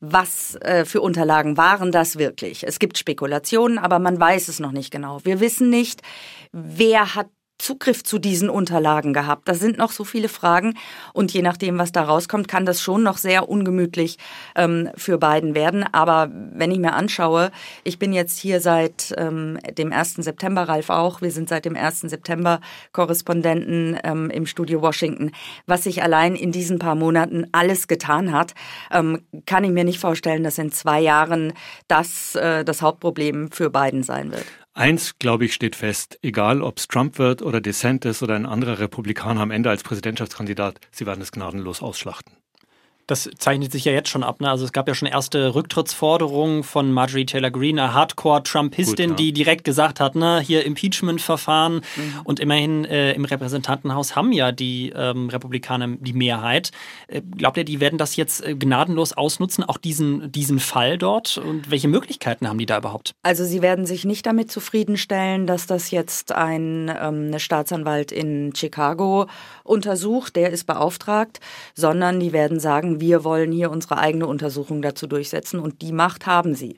was 0.00 0.56
äh, 0.56 0.84
für 0.84 1.00
Unterlagen 1.00 1.56
waren 1.56 1.92
das 1.92 2.18
wirklich. 2.18 2.66
Es 2.66 2.80
gibt 2.80 2.98
Spekulationen, 2.98 3.78
aber 3.78 4.00
man 4.00 4.18
weiß 4.18 4.48
es 4.48 4.58
noch 4.58 4.72
nicht 4.72 4.90
genau. 4.90 5.20
Wir 5.22 5.38
wissen 5.38 5.70
nicht, 5.70 6.02
wer 6.50 7.14
hat 7.14 7.28
Zugriff 7.58 8.04
zu 8.04 8.18
diesen 8.18 8.50
Unterlagen 8.50 9.12
gehabt? 9.12 9.48
Da 9.48 9.54
sind 9.54 9.78
noch 9.78 9.92
so 9.92 10.04
viele 10.04 10.28
Fragen 10.28 10.74
und 11.12 11.32
je 11.32 11.42
nachdem, 11.42 11.78
was 11.78 11.92
da 11.92 12.02
rauskommt, 12.02 12.48
kann 12.48 12.66
das 12.66 12.80
schon 12.80 13.02
noch 13.02 13.18
sehr 13.18 13.48
ungemütlich 13.48 14.18
ähm, 14.54 14.90
für 14.96 15.18
beiden 15.18 15.54
werden. 15.54 15.84
Aber 15.92 16.30
wenn 16.32 16.70
ich 16.70 16.78
mir 16.78 16.94
anschaue, 16.94 17.50
ich 17.84 17.98
bin 17.98 18.12
jetzt 18.12 18.38
hier 18.38 18.60
seit 18.60 19.14
ähm, 19.16 19.58
dem 19.76 19.92
1. 19.92 20.14
September, 20.14 20.68
Ralf 20.68 20.90
auch, 20.90 21.22
wir 21.22 21.30
sind 21.30 21.48
seit 21.48 21.64
dem 21.64 21.76
1. 21.76 22.00
September 22.00 22.60
Korrespondenten 22.92 23.98
ähm, 24.04 24.30
im 24.30 24.46
Studio 24.46 24.82
Washington. 24.82 25.32
Was 25.66 25.84
sich 25.84 26.02
allein 26.02 26.36
in 26.36 26.52
diesen 26.52 26.78
paar 26.78 26.94
Monaten 26.94 27.46
alles 27.52 27.88
getan 27.88 28.32
hat, 28.32 28.54
ähm, 28.90 29.22
kann 29.46 29.64
ich 29.64 29.70
mir 29.70 29.84
nicht 29.84 29.98
vorstellen, 29.98 30.44
dass 30.44 30.58
in 30.58 30.72
zwei 30.72 31.00
Jahren 31.00 31.52
das 31.88 32.34
äh, 32.34 32.64
das 32.64 32.82
Hauptproblem 32.82 33.50
für 33.50 33.70
beiden 33.70 34.02
sein 34.02 34.30
wird. 34.32 34.46
Eins, 34.76 35.18
glaube 35.18 35.46
ich, 35.46 35.54
steht 35.54 35.74
fest, 35.74 36.18
egal 36.20 36.60
ob 36.60 36.76
es 36.76 36.86
Trump 36.86 37.18
wird 37.18 37.40
oder 37.40 37.62
DeSantis 37.62 38.22
oder 38.22 38.34
ein 38.34 38.44
anderer 38.44 38.78
Republikaner 38.78 39.40
am 39.40 39.50
Ende 39.50 39.70
als 39.70 39.82
Präsidentschaftskandidat, 39.82 40.80
sie 40.90 41.06
werden 41.06 41.22
es 41.22 41.32
gnadenlos 41.32 41.80
ausschlachten. 41.80 42.36
Das 43.06 43.30
zeichnet 43.38 43.72
sich 43.72 43.84
ja 43.84 43.92
jetzt 43.92 44.08
schon 44.08 44.22
ab. 44.22 44.40
Ne? 44.40 44.50
Also 44.50 44.64
es 44.64 44.72
gab 44.72 44.88
ja 44.88 44.94
schon 44.94 45.08
erste 45.08 45.54
Rücktrittsforderungen 45.54 46.62
von 46.64 46.92
Marjorie 46.92 47.26
Taylor 47.26 47.50
Greene, 47.50 47.82
eine 47.82 47.94
Hardcore-Trumpistin, 47.94 49.10
ja. 49.10 49.16
die 49.16 49.32
direkt 49.32 49.64
gesagt 49.64 50.00
hat, 50.00 50.14
ne, 50.14 50.40
hier 50.40 50.64
Impeachment-Verfahren. 50.64 51.82
Mhm. 51.96 52.20
Und 52.24 52.40
immerhin 52.40 52.84
äh, 52.84 53.12
im 53.12 53.24
Repräsentantenhaus 53.24 54.16
haben 54.16 54.32
ja 54.32 54.52
die 54.52 54.92
ähm, 54.96 55.28
Republikaner 55.28 55.88
die 55.98 56.12
Mehrheit. 56.12 56.70
Äh, 57.06 57.22
glaubt 57.22 57.56
ihr, 57.58 57.64
die 57.64 57.80
werden 57.80 57.98
das 57.98 58.16
jetzt 58.16 58.44
äh, 58.44 58.54
gnadenlos 58.54 59.12
ausnutzen, 59.12 59.62
auch 59.64 59.76
diesen, 59.76 60.32
diesen 60.32 60.58
Fall 60.58 60.98
dort? 60.98 61.38
Und 61.38 61.70
welche 61.70 61.88
Möglichkeiten 61.88 62.48
haben 62.48 62.58
die 62.58 62.66
da 62.66 62.78
überhaupt? 62.78 63.14
Also 63.22 63.44
sie 63.44 63.62
werden 63.62 63.86
sich 63.86 64.04
nicht 64.04 64.26
damit 64.26 64.50
zufriedenstellen, 64.50 65.46
dass 65.46 65.66
das 65.66 65.90
jetzt 65.90 66.32
ein 66.32 66.90
ähm, 67.00 67.26
eine 67.26 67.40
Staatsanwalt 67.40 68.12
in 68.12 68.54
Chicago 68.54 69.26
untersucht, 69.64 70.36
der 70.36 70.50
ist 70.50 70.64
beauftragt, 70.64 71.40
sondern 71.74 72.20
die 72.20 72.32
werden 72.32 72.60
sagen, 72.60 72.95
wir 73.00 73.24
wollen 73.24 73.52
hier 73.52 73.70
unsere 73.70 73.98
eigene 73.98 74.26
Untersuchung 74.26 74.82
dazu 74.82 75.06
durchsetzen 75.06 75.60
und 75.60 75.82
die 75.82 75.92
Macht 75.92 76.26
haben 76.26 76.54
sie. 76.54 76.76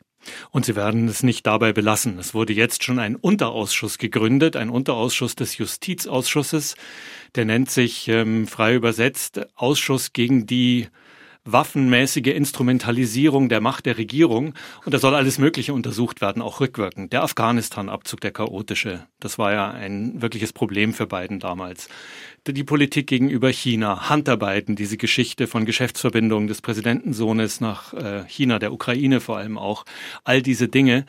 Und 0.50 0.66
sie 0.66 0.76
werden 0.76 1.08
es 1.08 1.22
nicht 1.22 1.46
dabei 1.46 1.72
belassen. 1.72 2.18
Es 2.18 2.34
wurde 2.34 2.52
jetzt 2.52 2.82
schon 2.82 2.98
ein 2.98 3.16
Unterausschuss 3.16 3.98
gegründet, 3.98 4.56
ein 4.56 4.68
Unterausschuss 4.68 5.36
des 5.36 5.58
Justizausschusses. 5.58 6.74
Der 7.34 7.44
nennt 7.44 7.70
sich 7.70 8.08
ähm, 8.08 8.46
frei 8.46 8.74
übersetzt 8.74 9.40
Ausschuss 9.54 10.12
gegen 10.12 10.46
die 10.46 10.88
waffenmäßige 11.52 12.28
Instrumentalisierung 12.28 13.48
der 13.48 13.60
Macht 13.60 13.86
der 13.86 13.98
Regierung. 13.98 14.54
Und 14.84 14.94
da 14.94 14.98
soll 14.98 15.14
alles 15.14 15.38
Mögliche 15.38 15.72
untersucht 15.72 16.20
werden, 16.20 16.42
auch 16.42 16.60
rückwirkend. 16.60 17.12
Der 17.12 17.22
Afghanistan-Abzug, 17.22 18.20
der 18.20 18.32
chaotische, 18.32 19.06
das 19.20 19.38
war 19.38 19.52
ja 19.52 19.70
ein 19.70 20.20
wirkliches 20.20 20.52
Problem 20.52 20.92
für 20.92 21.06
Biden 21.06 21.40
damals. 21.40 21.88
Die 22.46 22.64
Politik 22.64 23.06
gegenüber 23.06 23.50
China, 23.50 24.08
Handarbeiten, 24.08 24.76
diese 24.76 24.96
Geschichte 24.96 25.46
von 25.46 25.66
Geschäftsverbindungen 25.66 26.48
des 26.48 26.62
Präsidentensohnes 26.62 27.60
nach 27.60 27.92
äh, 27.92 28.24
China, 28.26 28.58
der 28.58 28.72
Ukraine 28.72 29.20
vor 29.20 29.36
allem 29.36 29.58
auch, 29.58 29.84
all 30.24 30.40
diese 30.40 30.68
Dinge. 30.68 31.04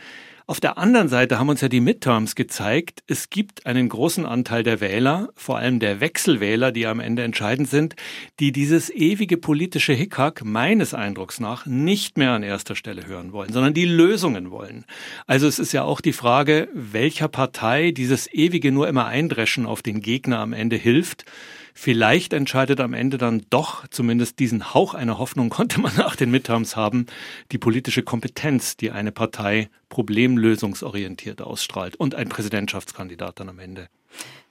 Auf 0.49 0.59
der 0.59 0.79
anderen 0.79 1.09
Seite 1.09 1.37
haben 1.37 1.49
uns 1.49 1.61
ja 1.61 1.67
die 1.69 1.79
Midterms 1.79 2.33
gezeigt, 2.33 3.03
es 3.05 3.29
gibt 3.29 3.67
einen 3.67 3.87
großen 3.87 4.25
Anteil 4.25 4.63
der 4.63 4.81
Wähler, 4.81 5.29
vor 5.35 5.59
allem 5.59 5.79
der 5.79 5.99
Wechselwähler, 5.99 6.71
die 6.71 6.87
am 6.87 6.99
Ende 6.99 7.21
entscheidend 7.21 7.69
sind, 7.69 7.95
die 8.39 8.51
dieses 8.51 8.89
ewige 8.89 9.37
politische 9.37 9.93
Hickhack 9.93 10.43
meines 10.43 10.95
Eindrucks 10.95 11.39
nach 11.39 11.67
nicht 11.67 12.17
mehr 12.17 12.31
an 12.31 12.41
erster 12.41 12.75
Stelle 12.75 13.05
hören 13.05 13.31
wollen, 13.31 13.53
sondern 13.53 13.75
die 13.75 13.85
Lösungen 13.85 14.49
wollen. 14.49 14.85
Also 15.27 15.45
es 15.45 15.59
ist 15.59 15.71
ja 15.71 15.83
auch 15.83 16.01
die 16.01 16.13
Frage, 16.13 16.67
welcher 16.73 17.27
Partei 17.27 17.91
dieses 17.91 18.25
ewige 18.33 18.71
nur 18.71 18.87
immer 18.87 19.05
Eindreschen 19.05 19.67
auf 19.67 19.83
den 19.83 20.01
Gegner 20.01 20.39
am 20.39 20.53
Ende 20.53 20.77
hilft. 20.77 21.25
Vielleicht 21.73 22.33
entscheidet 22.33 22.79
am 22.79 22.93
Ende 22.93 23.17
dann 23.17 23.45
doch, 23.49 23.87
zumindest 23.89 24.39
diesen 24.39 24.73
Hauch 24.73 24.93
einer 24.93 25.17
Hoffnung 25.17 25.49
konnte 25.49 25.79
man 25.79 25.95
nach 25.95 26.15
den 26.15 26.31
Midterms 26.31 26.75
haben, 26.75 27.05
die 27.51 27.57
politische 27.57 28.03
Kompetenz, 28.03 28.77
die 28.77 28.91
eine 28.91 29.11
Partei 29.11 29.69
problemlösungsorientiert 29.89 31.41
ausstrahlt 31.41 31.95
und 31.95 32.15
ein 32.15 32.29
Präsidentschaftskandidat 32.29 33.39
dann 33.39 33.49
am 33.49 33.59
Ende. 33.59 33.87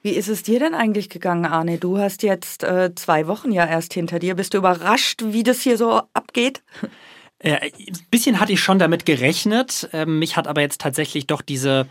Wie 0.03 0.11
ist 0.11 0.29
es 0.29 0.43
dir 0.43 0.61
denn 0.61 0.75
eigentlich 0.75 1.09
gegangen, 1.09 1.45
Arne? 1.45 1.79
Du 1.79 1.99
hast 1.99 2.23
jetzt 2.23 2.63
äh, 2.63 2.95
zwei 2.95 3.27
Wochen 3.27 3.51
ja 3.51 3.67
erst 3.67 3.93
hinter 3.95 4.19
dir. 4.21 4.37
Bist 4.37 4.55
du 4.55 4.59
überrascht, 4.59 5.23
wie 5.27 5.43
das 5.43 5.61
hier 5.61 5.77
so 5.77 6.03
abgeht? 6.13 6.63
Äh, 7.41 7.71
ein 7.71 8.07
bisschen 8.11 8.41
hatte 8.41 8.53
ich 8.53 8.61
schon 8.61 8.79
damit 8.79 9.07
gerechnet. 9.07 9.89
Ähm, 9.93 10.19
mich 10.19 10.37
hat 10.37 10.47
aber 10.47 10.61
jetzt 10.61 10.81
tatsächlich 10.81 11.27
doch 11.27 11.43
diese 11.43 11.87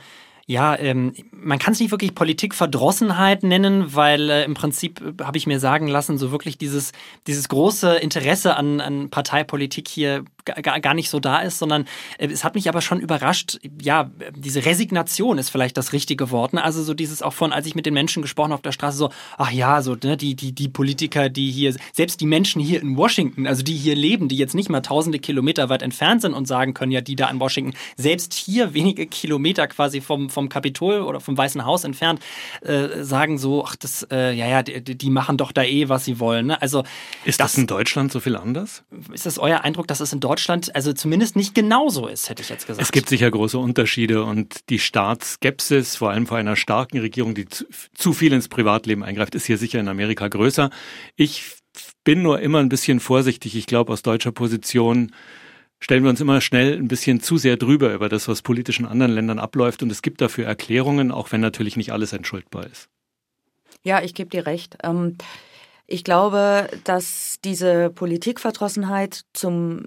ja, 0.49 0.79
ähm, 0.79 1.13
man 1.31 1.59
kann 1.59 1.73
es 1.73 1.81
nicht 1.81 1.91
wirklich 1.91 2.15
Politikverdrossenheit 2.15 3.43
nennen, 3.43 3.93
weil 3.93 4.29
äh, 4.29 4.45
im 4.45 4.53
Prinzip 4.53 5.01
äh, 5.01 5.23
habe 5.23 5.37
ich 5.37 5.45
mir 5.45 5.59
sagen 5.59 5.87
lassen, 5.87 6.17
so 6.17 6.31
wirklich 6.31 6.57
dieses, 6.57 6.93
dieses 7.27 7.49
große 7.49 7.97
Interesse 7.97 8.55
an, 8.55 8.79
an 8.79 9.09
Parteipolitik 9.09 9.89
hier 9.89 10.23
gar, 10.45 10.93
nicht 10.93 11.09
so 11.09 11.19
da 11.19 11.39
ist, 11.39 11.59
sondern 11.59 11.85
äh, 12.17 12.27
es 12.27 12.43
hat 12.43 12.55
mich 12.55 12.69
aber 12.69 12.81
schon 12.81 12.99
überrascht, 12.99 13.59
ja, 13.81 14.09
diese 14.35 14.65
Resignation 14.65 15.37
ist 15.37 15.49
vielleicht 15.49 15.77
das 15.77 15.93
richtige 15.93 16.31
Wort. 16.31 16.53
Ne? 16.53 16.63
Also 16.63 16.83
so 16.83 16.93
dieses 16.93 17.21
auch 17.21 17.33
von, 17.33 17.51
als 17.51 17.67
ich 17.67 17.75
mit 17.75 17.85
den 17.85 17.93
Menschen 17.93 18.21
gesprochen 18.21 18.51
auf 18.51 18.61
der 18.61 18.71
Straße, 18.71 18.97
so, 18.97 19.09
ach 19.37 19.51
ja, 19.51 19.81
so, 19.81 19.95
ne, 20.01 20.17
die, 20.17 20.35
die, 20.35 20.53
die 20.53 20.69
Politiker, 20.69 21.29
die 21.29 21.51
hier, 21.51 21.75
selbst 21.93 22.21
die 22.21 22.25
Menschen 22.25 22.61
hier 22.61 22.81
in 22.81 22.97
Washington, 22.97 23.47
also 23.47 23.63
die 23.63 23.75
hier 23.75 23.95
leben, 23.95 24.27
die 24.29 24.37
jetzt 24.37 24.55
nicht 24.55 24.69
mal 24.69 24.81
tausende 24.81 25.19
Kilometer 25.19 25.69
weit 25.69 25.81
entfernt 25.81 26.21
sind 26.21 26.33
und 26.33 26.47
sagen 26.47 26.73
können, 26.73 26.91
ja, 26.91 27.01
die 27.01 27.15
da 27.15 27.29
in 27.29 27.39
Washington, 27.39 27.73
selbst 27.95 28.33
hier 28.33 28.73
wenige 28.73 29.07
Kilometer 29.07 29.67
quasi 29.67 30.01
vom, 30.01 30.29
vom 30.37 30.49
Kapitol 30.49 31.01
oder 31.01 31.19
vom 31.19 31.35
Weißen 31.35 31.65
Haus 31.65 31.83
entfernt, 31.83 32.19
äh, 32.61 33.03
sagen 33.03 33.39
so, 33.39 33.65
ach, 33.65 33.75
das, 33.75 34.05
äh, 34.11 34.35
ja, 34.35 34.47
ja, 34.47 34.61
die, 34.61 34.95
die 34.95 35.09
machen 35.09 35.35
doch 35.35 35.51
da 35.51 35.63
eh, 35.63 35.89
was 35.89 36.05
sie 36.05 36.19
wollen. 36.19 36.45
Ne? 36.45 36.61
Also, 36.61 36.83
ist 37.25 37.39
das, 37.39 37.53
das 37.53 37.57
in 37.57 37.65
Deutschland 37.65 38.11
so 38.11 38.19
viel 38.19 38.35
anders? 38.35 38.83
Ist 39.11 39.25
das 39.25 39.39
euer 39.39 39.61
Eindruck, 39.61 39.87
dass 39.87 39.99
es 39.99 40.13
in 40.13 40.19
Deutschland 40.19 40.75
also 40.75 40.93
zumindest 40.93 41.35
nicht 41.35 41.55
genauso 41.55 42.05
ist, 42.05 42.29
hätte 42.29 42.43
ich 42.43 42.49
jetzt 42.49 42.67
gesagt. 42.67 42.83
Es 42.83 42.91
gibt 42.91 43.09
sicher 43.09 43.31
große 43.31 43.57
Unterschiede 43.57 44.23
und 44.23 44.69
die 44.69 44.77
Staatsskepsis, 44.77 45.95
vor 45.95 46.11
allem 46.11 46.27
vor 46.27 46.37
einer 46.37 46.55
starken 46.55 46.99
Regierung, 46.99 47.33
die 47.33 47.47
zu, 47.47 47.65
zu 47.95 48.13
viel 48.13 48.31
ins 48.31 48.47
Privatleben 48.47 49.01
eingreift, 49.01 49.33
ist 49.33 49.47
hier 49.47 49.57
sicher 49.57 49.79
in 49.79 49.87
Amerika 49.87 50.27
größer. 50.27 50.69
Ich 51.15 51.55
bin 52.03 52.21
nur 52.21 52.41
immer 52.41 52.59
ein 52.59 52.69
bisschen 52.69 52.99
vorsichtig. 52.99 53.55
Ich 53.55 53.65
glaube, 53.65 53.91
aus 53.91 54.03
deutscher 54.03 54.31
Position 54.31 55.11
stellen 55.79 56.03
wir 56.03 56.09
uns 56.09 56.21
immer 56.21 56.41
schnell 56.41 56.75
ein 56.77 56.87
bisschen 56.87 57.21
zu 57.21 57.37
sehr 57.37 57.57
drüber 57.57 57.93
über 57.93 58.09
das, 58.09 58.27
was 58.27 58.41
politisch 58.41 58.79
in 58.79 58.85
anderen 58.85 59.11
Ländern 59.11 59.39
abläuft. 59.39 59.83
Und 59.83 59.91
es 59.91 60.01
gibt 60.01 60.21
dafür 60.21 60.45
Erklärungen, 60.45 61.11
auch 61.11 61.31
wenn 61.31 61.41
natürlich 61.41 61.77
nicht 61.77 61.91
alles 61.91 62.13
entschuldbar 62.13 62.65
ist. 62.65 62.89
Ja, 63.83 64.01
ich 64.01 64.13
gebe 64.13 64.29
dir 64.29 64.45
recht. 64.45 64.77
Ähm, 64.83 65.17
ich 65.85 66.03
glaube, 66.03 66.69
dass 66.83 67.37
diese 67.43 67.89
Politikverdrossenheit 67.89 69.21
zum 69.33 69.85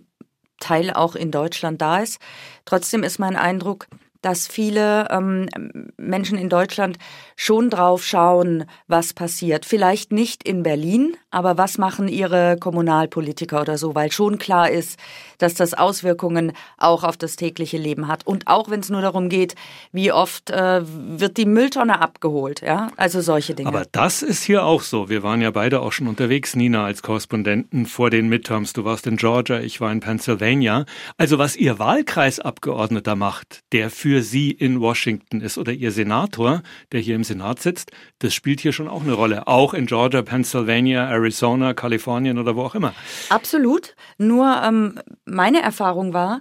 Teil 0.61 0.91
auch 0.91 1.17
in 1.17 1.31
Deutschland 1.31 1.81
da 1.83 1.99
ist. 2.01 2.21
Trotzdem 2.65 3.03
ist 3.03 3.19
mein 3.19 3.37
Eindruck, 3.37 3.87
dass 4.23 4.47
viele 4.47 5.09
ähm, 5.11 5.49
Menschen 5.97 6.37
in 6.37 6.51
Deutschland 6.51 6.99
schon 7.37 7.71
drauf 7.71 8.05
schauen, 8.05 8.67
was 8.87 9.15
passiert. 9.15 9.65
Vielleicht 9.65 10.13
nicht 10.13 10.43
in 10.43 10.63
Berlin, 10.63 11.17
aber 11.31 11.57
was 11.57 11.79
machen 11.79 12.07
ihre 12.07 12.59
Kommunalpolitiker 12.59 13.63
oder 13.63 13.79
so, 13.79 13.95
weil 13.95 14.13
schon 14.13 14.39
klar 14.39 14.71
ist, 14.71 14.99
dass 15.43 15.55
das 15.55 15.75
Auswirkungen 15.75 16.53
auch 16.79 17.05
auf 17.05 17.17
das 17.17 17.37
tägliche 17.37 17.79
Leben 17.79 18.09
hat. 18.09 18.27
Und 18.27 18.47
auch 18.47 18.71
wenn 18.71 18.81
es 18.81 18.89
nur 18.89 19.03
darum 19.03 19.29
geht, 19.29 19.55
wie 19.93 20.13
oft 20.13 20.51
äh, 20.51 20.83
wird 20.85 21.37
die 21.37 21.47
Mülltonne 21.47 22.01
abgeholt, 22.01 22.61
ja, 22.61 22.89
also 22.97 23.21
solche 23.21 23.55
Dinge. 23.55 23.69
Aber 23.69 23.85
das 23.91 24.23
ist 24.23 24.43
hier 24.43 24.65
auch 24.65 24.83
so. 24.83 25.09
Wir 25.09 25.23
waren 25.23 25.41
ja 25.41 25.51
beide 25.51 25.81
auch 25.81 25.93
schon 25.93 26.09
unterwegs, 26.09 26.55
Nina, 26.55 26.85
als 26.85 27.03
Korrespondenten 27.03 27.87
vor 27.87 28.11
den 28.11 28.29
Midterms. 28.29 28.73
Du 28.73 28.85
warst 28.85 29.07
in 29.07 29.17
Georgia, 29.17 29.61
ich 29.61 29.81
war 29.81 29.91
in 29.91 30.01
Pennsylvania. 30.01 30.85
Also 31.17 31.39
was 31.39 31.57
Ihr 31.57 31.79
Wahlkreisabgeordneter 31.79 33.17
macht, 33.17 33.61
der 33.73 33.91
für 33.91 34.23
Sie 34.23 34.51
in 34.51 34.81
Washington 34.81 35.41
ist 35.41 35.59
oder 35.59 35.73
Ihr 35.73 35.93
Senator, 35.93 36.63
der 36.93 37.01
hier 37.01 37.17
im 37.17 37.25
Senat 37.25 37.61
sitzt, 37.61 37.91
das 38.19 38.35
spielt 38.35 38.61
hier 38.61 38.73
schon 38.73 38.89
auch 38.89 39.03
eine 39.03 39.13
Rolle. 39.13 39.47
Auch 39.47 39.75
in 39.75 39.87
Georgia, 39.87 40.23
Pennsylvania, 40.23 41.09
Arizona, 41.09 41.75
Kalifornien 41.75 42.39
oder 42.39 42.57
wo 42.57 42.63
auch 42.63 42.75
immer. 42.75 42.95
Absolut. 43.31 43.95
Nur 44.19 44.61
ähm, 44.63 45.01
meine 45.31 45.63
Erfahrung 45.63 46.13
war, 46.13 46.41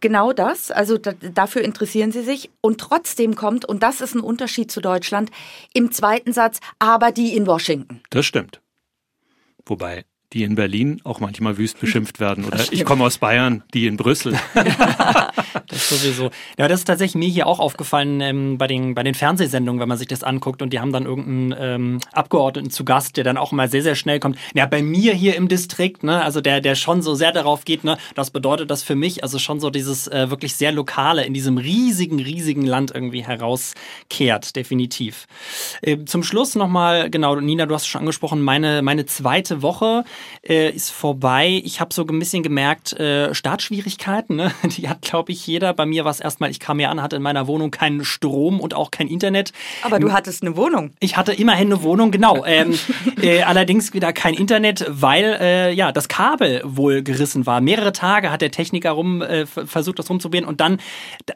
genau 0.00 0.32
das, 0.32 0.70
also 0.70 0.98
da, 0.98 1.12
dafür 1.12 1.62
interessieren 1.62 2.12
sie 2.12 2.22
sich 2.22 2.50
und 2.60 2.78
trotzdem 2.80 3.34
kommt, 3.34 3.64
und 3.64 3.82
das 3.82 4.00
ist 4.00 4.14
ein 4.14 4.20
Unterschied 4.20 4.70
zu 4.70 4.80
Deutschland, 4.80 5.30
im 5.72 5.92
zweiten 5.92 6.32
Satz, 6.32 6.60
aber 6.78 7.12
die 7.12 7.36
in 7.36 7.46
Washington. 7.46 8.02
Das 8.10 8.26
stimmt. 8.26 8.60
Wobei 9.64 10.04
die 10.32 10.44
in 10.44 10.54
Berlin 10.54 11.00
auch 11.04 11.20
manchmal 11.20 11.58
wüst 11.58 11.78
beschimpft 11.78 12.20
werden. 12.20 12.44
Oder 12.44 12.60
ich 12.70 12.84
komme 12.84 13.04
aus 13.04 13.18
Bayern, 13.18 13.62
die 13.74 13.86
in 13.86 13.96
Brüssel. 13.96 14.38
das 15.66 15.88
sowieso. 15.88 16.30
Ja, 16.58 16.68
das 16.68 16.80
ist 16.80 16.84
tatsächlich 16.86 17.14
mir 17.14 17.28
hier 17.28 17.46
auch 17.46 17.58
aufgefallen 17.58 18.20
ähm, 18.20 18.58
bei, 18.58 18.66
den, 18.66 18.94
bei 18.94 19.02
den 19.02 19.14
Fernsehsendungen, 19.14 19.80
wenn 19.80 19.88
man 19.88 19.98
sich 19.98 20.08
das 20.08 20.22
anguckt 20.22 20.62
und 20.62 20.72
die 20.72 20.80
haben 20.80 20.92
dann 20.92 21.04
irgendeinen 21.04 21.54
ähm, 21.58 22.00
Abgeordneten 22.12 22.70
zu 22.70 22.84
Gast, 22.84 23.16
der 23.16 23.24
dann 23.24 23.36
auch 23.36 23.52
mal 23.52 23.68
sehr, 23.68 23.82
sehr 23.82 23.94
schnell 23.94 24.20
kommt. 24.20 24.38
Ja, 24.54 24.66
bei 24.66 24.82
mir 24.82 25.12
hier 25.12 25.36
im 25.36 25.48
Distrikt, 25.48 26.02
ne, 26.02 26.22
also 26.22 26.40
der, 26.40 26.60
der 26.60 26.74
schon 26.74 27.02
so 27.02 27.14
sehr 27.14 27.32
darauf 27.32 27.64
geht, 27.64 27.84
ne, 27.84 27.98
das 28.14 28.30
bedeutet 28.30 28.70
das 28.70 28.82
für 28.82 28.94
mich, 28.94 29.22
also 29.22 29.38
schon 29.38 29.60
so 29.60 29.70
dieses 29.70 30.08
äh, 30.08 30.30
wirklich 30.30 30.56
sehr 30.56 30.72
Lokale 30.72 31.24
in 31.24 31.34
diesem 31.34 31.58
riesigen, 31.58 32.20
riesigen 32.20 32.64
Land 32.64 32.92
irgendwie 32.94 33.24
herauskehrt, 33.24 34.56
definitiv. 34.56 35.26
Äh, 35.82 36.04
zum 36.06 36.22
Schluss 36.22 36.54
nochmal, 36.54 37.10
genau, 37.10 37.36
Nina, 37.36 37.66
du 37.66 37.74
hast 37.74 37.86
schon 37.86 38.00
angesprochen, 38.00 38.40
meine, 38.42 38.82
meine 38.82 39.04
zweite 39.06 39.62
Woche 39.62 40.04
äh, 40.46 40.70
ist 40.70 40.90
vorbei. 40.90 41.60
Ich 41.64 41.80
habe 41.80 41.92
so 41.94 42.02
ein 42.06 42.18
bisschen 42.18 42.42
gemerkt, 42.42 42.92
äh, 42.94 43.34
Startschwierigkeiten, 43.34 44.36
ne? 44.36 44.52
die 44.76 44.88
hat, 44.88 45.02
glaube 45.02 45.32
ich, 45.32 45.46
jeder. 45.46 45.72
Bei 45.74 45.86
mir 45.86 46.04
war 46.04 46.10
es 46.10 46.20
erstmal, 46.20 46.50
ich 46.50 46.60
kam 46.60 46.78
hier 46.78 46.90
an, 46.90 47.02
hatte 47.02 47.16
in 47.16 47.22
meiner 47.22 47.46
Wohnung 47.46 47.70
keinen 47.70 48.04
Strom 48.04 48.60
und 48.60 48.74
auch 48.74 48.90
kein 48.90 49.08
Internet. 49.08 49.52
Aber 49.82 49.98
du 49.98 50.12
hattest 50.12 50.42
eine 50.42 50.56
Wohnung. 50.56 50.92
Ich 51.00 51.16
hatte 51.16 51.32
immerhin 51.32 51.72
eine 51.72 51.82
Wohnung, 51.82 52.10
genau. 52.10 52.44
ähm, 52.46 52.78
äh, 53.20 53.42
allerdings 53.42 53.94
wieder 53.94 54.12
kein 54.12 54.34
Internet, 54.34 54.84
weil 54.88 55.38
äh, 55.40 55.72
ja 55.72 55.92
das 55.92 56.08
Kabel 56.08 56.62
wohl 56.64 57.02
gerissen 57.02 57.46
war. 57.46 57.60
Mehrere 57.60 57.92
Tage 57.92 58.30
hat 58.30 58.42
der 58.42 58.50
Techniker 58.50 58.92
rum 58.92 59.22
äh, 59.22 59.46
versucht, 59.46 59.98
das 59.98 60.10
rumzuprobieren 60.10 60.48
und 60.48 60.60
dann 60.60 60.78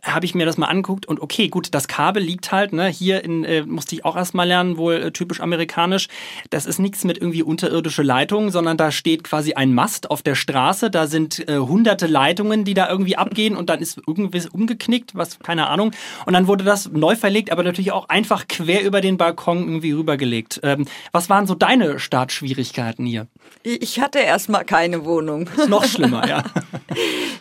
habe 0.03 0.27
ich 0.27 0.35
mir 0.35 0.47
das 0.47 0.57
mal 0.57 0.67
angeguckt 0.67 1.07
und 1.07 1.21
okay, 1.21 1.49
gut, 1.49 1.75
das 1.75 1.89
Kabel 1.89 2.23
liegt 2.23 2.53
halt, 2.53 2.73
ne, 2.73 2.89
hier 2.89 3.25
in, 3.25 3.45
äh, 3.45 3.63
musste 3.63 3.95
ich 3.95 4.05
auch 4.05 4.17
erstmal 4.17 4.47
lernen, 4.47 4.77
wohl 4.77 4.95
äh, 4.95 5.11
typisch 5.13 5.41
amerikanisch. 5.41 6.09
Das 6.51 6.67
ist 6.67 6.79
nichts 6.79 7.05
mit 7.05 7.19
irgendwie 7.19 7.43
unterirdische 7.43 8.03
Leitungen, 8.03 8.51
sondern 8.51 8.76
da 8.79 8.91
steht 8.91 9.25
quasi 9.25 9.55
ein 9.55 9.75
Mast 9.75 10.11
auf 10.11 10.23
der 10.23 10.35
Straße, 10.35 10.91
da 10.91 11.07
sind 11.07 11.49
äh, 11.49 11.59
hunderte 11.59 12.07
Leitungen, 12.07 12.65
die 12.65 12.75
da 12.75 12.89
irgendwie 12.89 13.17
abgehen 13.17 13.57
und 13.57 13.71
dann 13.71 13.81
ist 13.81 14.01
irgendwas 14.07 14.47
umgeknickt, 14.47 15.15
was, 15.15 15.39
keine 15.39 15.69
Ahnung. 15.69 15.93
Und 16.25 16.33
dann 16.33 16.47
wurde 16.47 16.65
das 16.65 16.91
neu 16.91 17.17
verlegt, 17.17 17.51
aber 17.51 17.63
natürlich 17.63 17.93
auch 17.93 18.09
einfach 18.09 18.49
quer 18.49 18.83
über 18.83 19.01
den 19.01 19.17
Balkon 19.17 19.59
irgendwie 19.59 19.93
rübergelegt. 19.93 20.61
Ähm, 20.63 20.87
was 21.13 21.29
waren 21.31 21.47
so 21.47 21.55
deine 21.55 21.99
Startschwierigkeiten 21.99 23.07
hier? 23.07 23.27
Ich 23.63 24.01
hatte 24.01 24.21
erstmal 24.21 24.65
keine 24.65 25.05
Wohnung. 25.05 25.49
Ist 25.57 25.69
noch 25.69 25.85
schlimmer, 25.85 26.29
ja. 26.29 26.45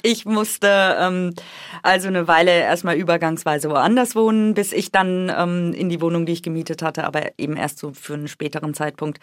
ich 0.06 0.26
musste 0.26 0.96
ähm, 1.00 1.34
also 1.82 2.08
eine 2.08 2.28
Weile 2.28 2.52
erstmal 2.52 2.96
übergangsweise 2.96 3.70
woanders 3.70 4.16
wohnen, 4.16 4.54
bis 4.54 4.72
ich 4.72 4.92
dann 4.92 5.32
ähm, 5.36 5.74
in 5.74 5.90
die 5.90 6.00
Wohnung, 6.00 6.26
die 6.26 6.34
ich 6.34 6.44
gemietet 6.44 6.82
hatte, 6.82 7.06
aber 7.06 7.24
eben 7.38 7.58
erst 7.58 7.80
so 7.80 7.92
für 7.92 8.14
einen 8.14 8.28
späteren 8.28 8.74
Zeitpunkt 8.74 9.20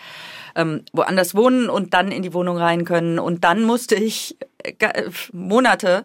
ähm, 0.57 0.85
woanders 0.93 1.35
wohnen 1.35 1.71
und 1.71 1.95
dann 1.95 2.11
in 2.11 2.23
die 2.23 2.35
Wohnung 2.35 2.57
rein 2.57 2.85
können. 2.85 3.19
Und 3.19 3.45
dann 3.45 3.63
musste 3.63 3.95
ich 3.95 4.37
äh, 4.59 5.05
Monate 5.33 6.05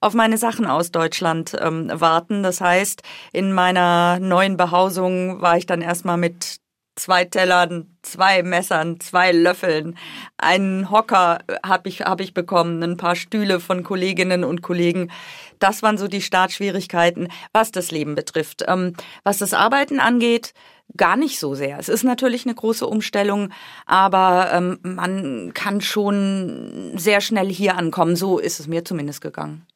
auf 0.00 0.14
meine 0.14 0.38
Sachen 0.38 0.66
aus 0.66 0.92
Deutschland 0.92 1.56
ähm, 1.60 1.90
warten. 1.92 2.42
Das 2.42 2.60
heißt, 2.60 3.02
in 3.32 3.52
meiner 3.52 4.18
neuen 4.20 4.56
Behausung 4.56 5.40
war 5.40 5.56
ich 5.56 5.66
dann 5.66 5.80
erstmal 5.80 6.18
mit 6.18 6.57
zwei 6.98 7.24
Tellern, 7.24 7.86
zwei 8.02 8.42
Messern, 8.42 9.00
zwei 9.00 9.32
Löffeln, 9.32 9.96
einen 10.36 10.90
Hocker 10.90 11.38
habe 11.64 11.88
ich, 11.88 12.02
hab 12.02 12.20
ich 12.20 12.34
bekommen, 12.34 12.82
ein 12.82 12.96
paar 12.96 13.16
Stühle 13.16 13.60
von 13.60 13.84
Kolleginnen 13.84 14.44
und 14.44 14.62
Kollegen. 14.62 15.10
Das 15.58 15.82
waren 15.82 15.98
so 15.98 16.08
die 16.08 16.22
Startschwierigkeiten, 16.22 17.28
was 17.52 17.72
das 17.72 17.90
Leben 17.90 18.14
betrifft. 18.14 18.64
Ähm, 18.66 18.94
was 19.24 19.38
das 19.38 19.54
Arbeiten 19.54 20.00
angeht, 20.00 20.54
gar 20.96 21.16
nicht 21.16 21.38
so 21.38 21.54
sehr. 21.54 21.78
Es 21.78 21.88
ist 21.88 22.04
natürlich 22.04 22.46
eine 22.46 22.54
große 22.54 22.86
Umstellung, 22.86 23.50
aber 23.86 24.50
ähm, 24.52 24.78
man 24.82 25.52
kann 25.54 25.80
schon 25.80 26.92
sehr 26.94 27.20
schnell 27.20 27.48
hier 27.48 27.76
ankommen. 27.76 28.16
So 28.16 28.38
ist 28.38 28.60
es 28.60 28.66
mir 28.66 28.84
zumindest 28.84 29.20
gegangen. 29.20 29.66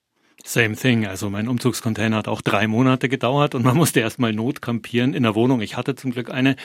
Same 0.44 0.74
thing. 0.74 1.06
Also 1.06 1.30
mein 1.30 1.48
Umzugscontainer 1.48 2.16
hat 2.16 2.28
auch 2.28 2.40
drei 2.40 2.66
Monate 2.66 3.08
gedauert 3.08 3.54
und 3.54 3.64
man 3.64 3.76
musste 3.76 4.00
erstmal 4.00 4.32
notkampieren 4.32 5.14
in 5.14 5.22
der 5.22 5.34
Wohnung. 5.34 5.60
Ich 5.60 5.76
hatte 5.76 5.94
zum 5.94 6.10
Glück 6.10 6.30
eine. 6.30 6.56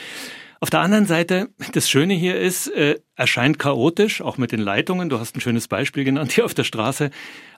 Auf 0.60 0.70
der 0.70 0.80
anderen 0.80 1.06
Seite, 1.06 1.48
das 1.72 1.88
Schöne 1.88 2.14
hier 2.14 2.38
ist, 2.38 2.68
äh, 2.68 2.98
erscheint 3.18 3.58
chaotisch, 3.58 4.22
auch 4.22 4.38
mit 4.38 4.52
den 4.52 4.60
Leitungen. 4.60 5.08
Du 5.08 5.18
hast 5.18 5.36
ein 5.36 5.40
schönes 5.40 5.68
Beispiel 5.68 6.04
genannt 6.04 6.32
hier 6.32 6.44
auf 6.44 6.54
der 6.54 6.64
Straße. 6.64 7.10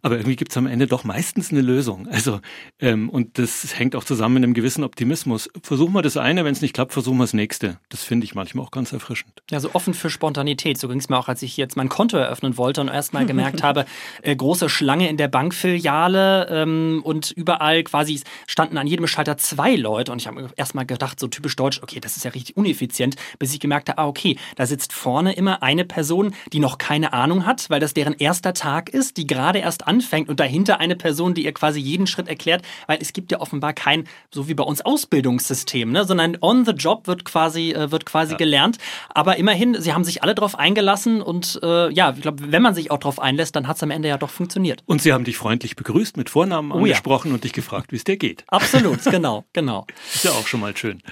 Aber 0.02 0.16
irgendwie 0.16 0.36
gibt's 0.36 0.56
am 0.56 0.66
Ende 0.66 0.86
doch 0.86 1.04
meistens 1.04 1.52
eine 1.52 1.60
Lösung. 1.60 2.08
Also, 2.08 2.40
ähm, 2.78 3.10
und 3.10 3.38
das 3.38 3.78
hängt 3.78 3.94
auch 3.94 4.04
zusammen 4.04 4.36
mit 4.36 4.44
einem 4.44 4.54
gewissen 4.54 4.82
Optimismus. 4.82 5.50
Versuchen 5.62 5.92
wir 5.92 6.00
das 6.00 6.16
eine, 6.16 6.44
wenn 6.46 6.52
es 6.52 6.62
nicht 6.62 6.72
klappt, 6.72 6.94
versuchen 6.94 7.18
wir 7.18 7.24
das 7.24 7.34
nächste. 7.34 7.78
Das 7.90 8.02
finde 8.02 8.24
ich 8.24 8.34
manchmal 8.34 8.64
auch 8.64 8.70
ganz 8.70 8.92
erfrischend. 8.92 9.42
Ja, 9.50 9.60
so 9.60 9.74
offen 9.74 9.92
für 9.92 10.08
Spontanität. 10.08 10.78
So 10.78 10.88
ging's 10.88 11.10
mir 11.10 11.18
auch, 11.18 11.28
als 11.28 11.42
ich 11.42 11.58
jetzt 11.58 11.76
mein 11.76 11.90
Konto 11.90 12.16
eröffnen 12.16 12.56
wollte 12.56 12.80
und 12.80 12.88
erstmal 12.88 13.26
gemerkt 13.26 13.62
habe, 13.62 13.84
äh, 14.22 14.34
große 14.34 14.70
Schlange 14.70 15.10
in 15.10 15.18
der 15.18 15.28
Bankfiliale 15.28 16.46
ähm, 16.48 17.02
und 17.04 17.32
überall 17.32 17.82
quasi 17.82 18.22
standen 18.46 18.78
an 18.78 18.86
jedem 18.86 19.06
Schalter 19.06 19.36
zwei 19.36 19.76
Leute. 19.76 20.12
Und 20.12 20.22
ich 20.22 20.26
habe 20.26 20.48
erstmal 20.56 20.86
gedacht, 20.86 21.20
so 21.20 21.28
typisch 21.28 21.56
deutsch, 21.56 21.80
okay, 21.82 22.00
das 22.00 22.16
ist 22.16 22.24
ja 22.24 22.30
richtig 22.30 22.56
uneffizient, 22.56 23.16
bis 23.38 23.52
ich 23.52 23.60
gemerkt 23.60 23.90
habe, 23.90 23.98
ah, 23.98 24.06
okay, 24.06 24.38
da 24.56 24.64
sitzt 24.64 24.94
vorne 24.94 25.34
immer 25.34 25.49
immer 25.50 25.62
eine 25.62 25.84
Person, 25.84 26.34
die 26.52 26.60
noch 26.60 26.78
keine 26.78 27.12
Ahnung 27.12 27.44
hat, 27.44 27.68
weil 27.70 27.80
das 27.80 27.92
deren 27.92 28.14
erster 28.14 28.54
Tag 28.54 28.88
ist, 28.88 29.16
die 29.16 29.26
gerade 29.26 29.58
erst 29.58 29.88
anfängt 29.88 30.28
und 30.28 30.38
dahinter 30.38 30.78
eine 30.78 30.94
Person, 30.94 31.34
die 31.34 31.44
ihr 31.44 31.52
quasi 31.52 31.80
jeden 31.80 32.06
Schritt 32.06 32.28
erklärt, 32.28 32.62
weil 32.86 32.98
es 33.00 33.12
gibt 33.12 33.32
ja 33.32 33.40
offenbar 33.40 33.72
kein, 33.72 34.04
so 34.32 34.46
wie 34.46 34.54
bei 34.54 34.62
uns, 34.62 34.80
Ausbildungssystem, 34.80 35.90
ne? 35.90 36.04
sondern 36.04 36.36
on 36.40 36.64
the 36.64 36.72
job 36.72 37.08
wird 37.08 37.24
quasi, 37.24 37.72
äh, 37.72 37.90
wird 37.90 38.06
quasi 38.06 38.32
ja. 38.32 38.38
gelernt. 38.38 38.78
Aber 39.08 39.36
immerhin, 39.36 39.80
sie 39.80 39.92
haben 39.92 40.04
sich 40.04 40.22
alle 40.22 40.36
darauf 40.36 40.56
eingelassen 40.56 41.20
und 41.20 41.58
äh, 41.64 41.92
ja, 41.92 42.14
ich 42.14 42.22
glaube, 42.22 42.52
wenn 42.52 42.62
man 42.62 42.74
sich 42.74 42.92
auch 42.92 42.98
darauf 42.98 43.18
einlässt, 43.18 43.56
dann 43.56 43.66
hat 43.66 43.76
es 43.76 43.82
am 43.82 43.90
Ende 43.90 44.08
ja 44.08 44.18
doch 44.18 44.30
funktioniert. 44.30 44.84
Und 44.86 45.02
sie 45.02 45.12
haben 45.12 45.24
dich 45.24 45.36
freundlich 45.36 45.74
begrüßt, 45.74 46.16
mit 46.16 46.30
Vornamen 46.30 46.70
oh, 46.70 46.76
angesprochen 46.76 47.28
ja. 47.28 47.34
und 47.34 47.42
dich 47.44 47.52
gefragt, 47.52 47.90
wie 47.90 47.96
es 47.96 48.04
dir 48.04 48.16
geht. 48.16 48.44
Absolut, 48.46 49.02
genau, 49.04 49.44
genau. 49.52 49.86
Ist 50.14 50.24
ja 50.24 50.30
auch 50.30 50.46
schon 50.46 50.60
mal 50.60 50.76
schön. 50.76 51.02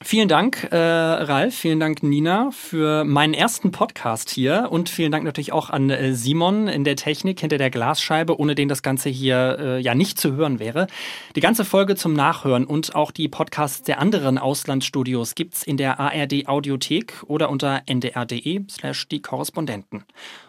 Vielen 0.00 0.28
Dank, 0.28 0.68
äh, 0.70 0.76
Ralf, 0.76 1.56
vielen 1.56 1.80
Dank, 1.80 2.04
Nina, 2.04 2.52
für 2.52 3.02
meinen 3.02 3.34
ersten 3.34 3.72
Podcast 3.72 4.30
hier 4.30 4.68
und 4.70 4.88
vielen 4.88 5.10
Dank 5.10 5.24
natürlich 5.24 5.52
auch 5.52 5.70
an 5.70 5.90
äh, 5.90 6.14
Simon 6.14 6.68
in 6.68 6.84
der 6.84 6.94
Technik 6.94 7.40
hinter 7.40 7.58
der 7.58 7.70
Glasscheibe, 7.70 8.38
ohne 8.38 8.54
den 8.54 8.68
das 8.68 8.84
Ganze 8.84 9.08
hier 9.08 9.58
äh, 9.58 9.80
ja 9.80 9.96
nicht 9.96 10.20
zu 10.20 10.34
hören 10.36 10.60
wäre. 10.60 10.86
Die 11.34 11.40
ganze 11.40 11.64
Folge 11.64 11.96
zum 11.96 12.12
Nachhören 12.12 12.64
und 12.64 12.94
auch 12.94 13.10
die 13.10 13.26
Podcasts 13.26 13.82
der 13.82 13.98
anderen 13.98 14.38
Auslandsstudios 14.38 15.34
gibt's 15.34 15.64
in 15.64 15.76
der 15.76 15.98
ARD 15.98 16.46
Audiothek 16.46 17.24
oder 17.26 17.50
unter 17.50 17.82
ndr.de 17.86 18.66
slash 18.70 19.08
die 19.08 19.20
Korrespondenten. 19.20 20.04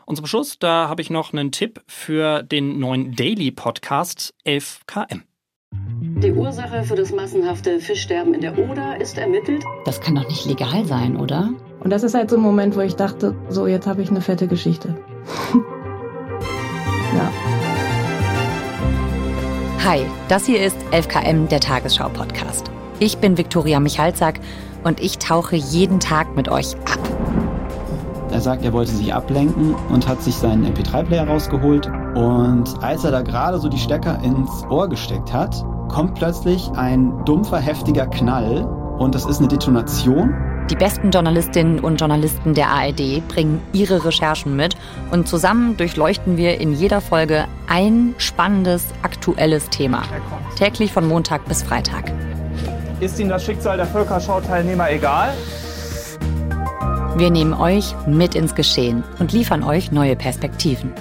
Und 0.05 0.15
zum 0.15 0.27
Schluss, 0.27 0.59
da 0.59 0.89
habe 0.89 1.01
ich 1.01 1.09
noch 1.09 1.33
einen 1.33 1.51
Tipp 1.51 1.81
für 1.87 2.43
den 2.43 2.79
neuen 2.79 3.15
Daily 3.15 3.49
Podcast 3.49 4.35
11KM. 4.45 5.28
Die 6.21 6.33
Ursache 6.33 6.83
für 6.83 6.95
das 6.95 7.13
massenhafte 7.13 7.79
Fischsterben 7.79 8.33
in 8.33 8.41
der 8.41 8.57
Oder 8.57 8.99
ist 8.99 9.17
ermittelt. 9.17 9.63
Das 9.85 10.01
kann 10.01 10.15
doch 10.15 10.27
nicht 10.27 10.45
legal 10.45 10.83
sein, 10.83 11.15
oder? 11.15 11.51
Und 11.79 11.91
das 11.91 12.03
ist 12.03 12.13
halt 12.13 12.29
so 12.29 12.35
ein 12.35 12.41
Moment, 12.41 12.75
wo 12.75 12.81
ich 12.81 12.97
dachte, 12.97 13.35
so 13.47 13.67
jetzt 13.67 13.87
habe 13.87 14.01
ich 14.01 14.09
eine 14.09 14.19
fette 14.19 14.47
Geschichte. 14.47 14.97
ja. 17.15 17.31
Hi, 19.85 20.01
das 20.27 20.45
hier 20.45 20.61
ist 20.61 20.75
11KM, 20.91 21.47
der 21.47 21.61
Tagesschau-Podcast. 21.61 22.69
Ich 22.99 23.19
bin 23.19 23.37
Viktoria 23.37 23.79
Michalzack 23.79 24.41
und 24.83 24.99
ich 24.99 25.19
tauche 25.19 25.55
jeden 25.55 26.01
Tag 26.01 26.35
mit 26.35 26.49
euch 26.49 26.75
ab. 26.75 26.99
Er 28.29 28.41
sagt, 28.41 28.65
er 28.65 28.73
wollte 28.73 28.91
sich 28.91 29.13
ablenken 29.13 29.73
und 29.89 30.05
hat 30.05 30.21
sich 30.21 30.35
seinen 30.35 30.65
MP3-Player 30.65 31.29
rausgeholt. 31.29 31.87
Und 31.87 32.65
als 32.83 33.05
er 33.05 33.11
da 33.11 33.21
gerade 33.21 33.57
so 33.57 33.69
die 33.69 33.79
Stecker 33.79 34.19
ins 34.21 34.65
Ohr 34.69 34.89
gesteckt 34.89 35.31
hat, 35.31 35.63
kommt 35.89 36.15
plötzlich 36.15 36.69
ein 36.75 37.25
dumpfer, 37.25 37.59
heftiger 37.59 38.07
Knall 38.07 38.63
und 38.99 39.15
das 39.15 39.25
ist 39.25 39.39
eine 39.39 39.47
Detonation. 39.47 40.33
Die 40.69 40.75
besten 40.75 41.09
Journalistinnen 41.09 41.79
und 41.79 41.99
Journalisten 41.99 42.53
der 42.53 42.69
ARD 42.69 43.27
bringen 43.27 43.59
ihre 43.73 44.05
Recherchen 44.05 44.55
mit 44.55 44.75
und 45.11 45.27
zusammen 45.27 45.75
durchleuchten 45.77 46.37
wir 46.37 46.61
in 46.61 46.73
jeder 46.73 47.01
Folge 47.01 47.45
ein 47.67 48.13
spannendes, 48.19 48.85
aktuelles 49.01 49.69
Thema. 49.69 50.03
Täglich 50.55 50.93
von 50.93 51.07
Montag 51.07 51.45
bis 51.45 51.63
Freitag. 51.63 52.13
Ist 52.99 53.19
Ihnen 53.19 53.29
das 53.29 53.43
Schicksal 53.43 53.77
der 53.77 53.87
Völkerschau-Teilnehmer 53.87 54.91
egal? 54.91 55.33
Wir 57.15 57.31
nehmen 57.31 57.53
euch 57.53 57.95
mit 58.05 58.35
ins 58.35 58.53
Geschehen 58.53 59.03
und 59.19 59.33
liefern 59.33 59.63
euch 59.63 59.91
neue 59.91 60.15
Perspektiven. 60.15 60.93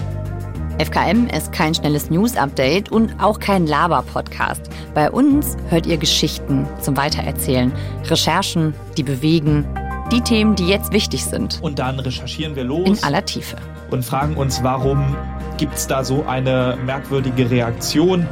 FKM 0.78 1.26
ist 1.26 1.50
kein 1.52 1.74
schnelles 1.74 2.08
News-Update 2.08 2.92
und 2.92 3.12
auch 3.18 3.40
kein 3.40 3.66
Laber-Podcast. 3.66 4.62
Bei 4.94 5.10
uns 5.10 5.56
hört 5.70 5.86
ihr 5.86 5.96
Geschichten 5.96 6.68
zum 6.80 6.96
Weitererzählen, 6.96 7.72
Recherchen, 8.04 8.74
die 8.96 9.02
bewegen, 9.02 9.66
die 10.12 10.20
Themen, 10.20 10.54
die 10.54 10.68
jetzt 10.68 10.92
wichtig 10.92 11.24
sind. 11.24 11.58
Und 11.62 11.80
dann 11.80 11.98
recherchieren 11.98 12.54
wir 12.54 12.62
los. 12.62 12.86
In 12.86 13.02
aller 13.02 13.24
Tiefe. 13.24 13.56
Und 13.90 14.04
fragen 14.04 14.36
uns, 14.36 14.62
warum 14.62 15.16
gibt 15.56 15.74
es 15.74 15.88
da 15.88 16.04
so 16.04 16.24
eine 16.26 16.78
merkwürdige 16.86 17.50
Reaktion? 17.50 18.28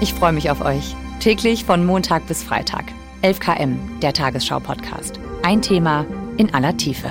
Ich 0.00 0.14
freue 0.14 0.32
mich 0.32 0.50
auf 0.50 0.64
euch. 0.64 0.96
Täglich 1.20 1.66
von 1.66 1.84
Montag 1.84 2.26
bis 2.28 2.42
Freitag. 2.42 2.84
11 3.20 3.40
km, 3.40 3.78
der 4.00 4.14
Tagesschau-Podcast. 4.14 5.20
Ein 5.42 5.60
Thema 5.60 6.06
in 6.38 6.54
aller 6.54 6.76
Tiefe. 6.78 7.10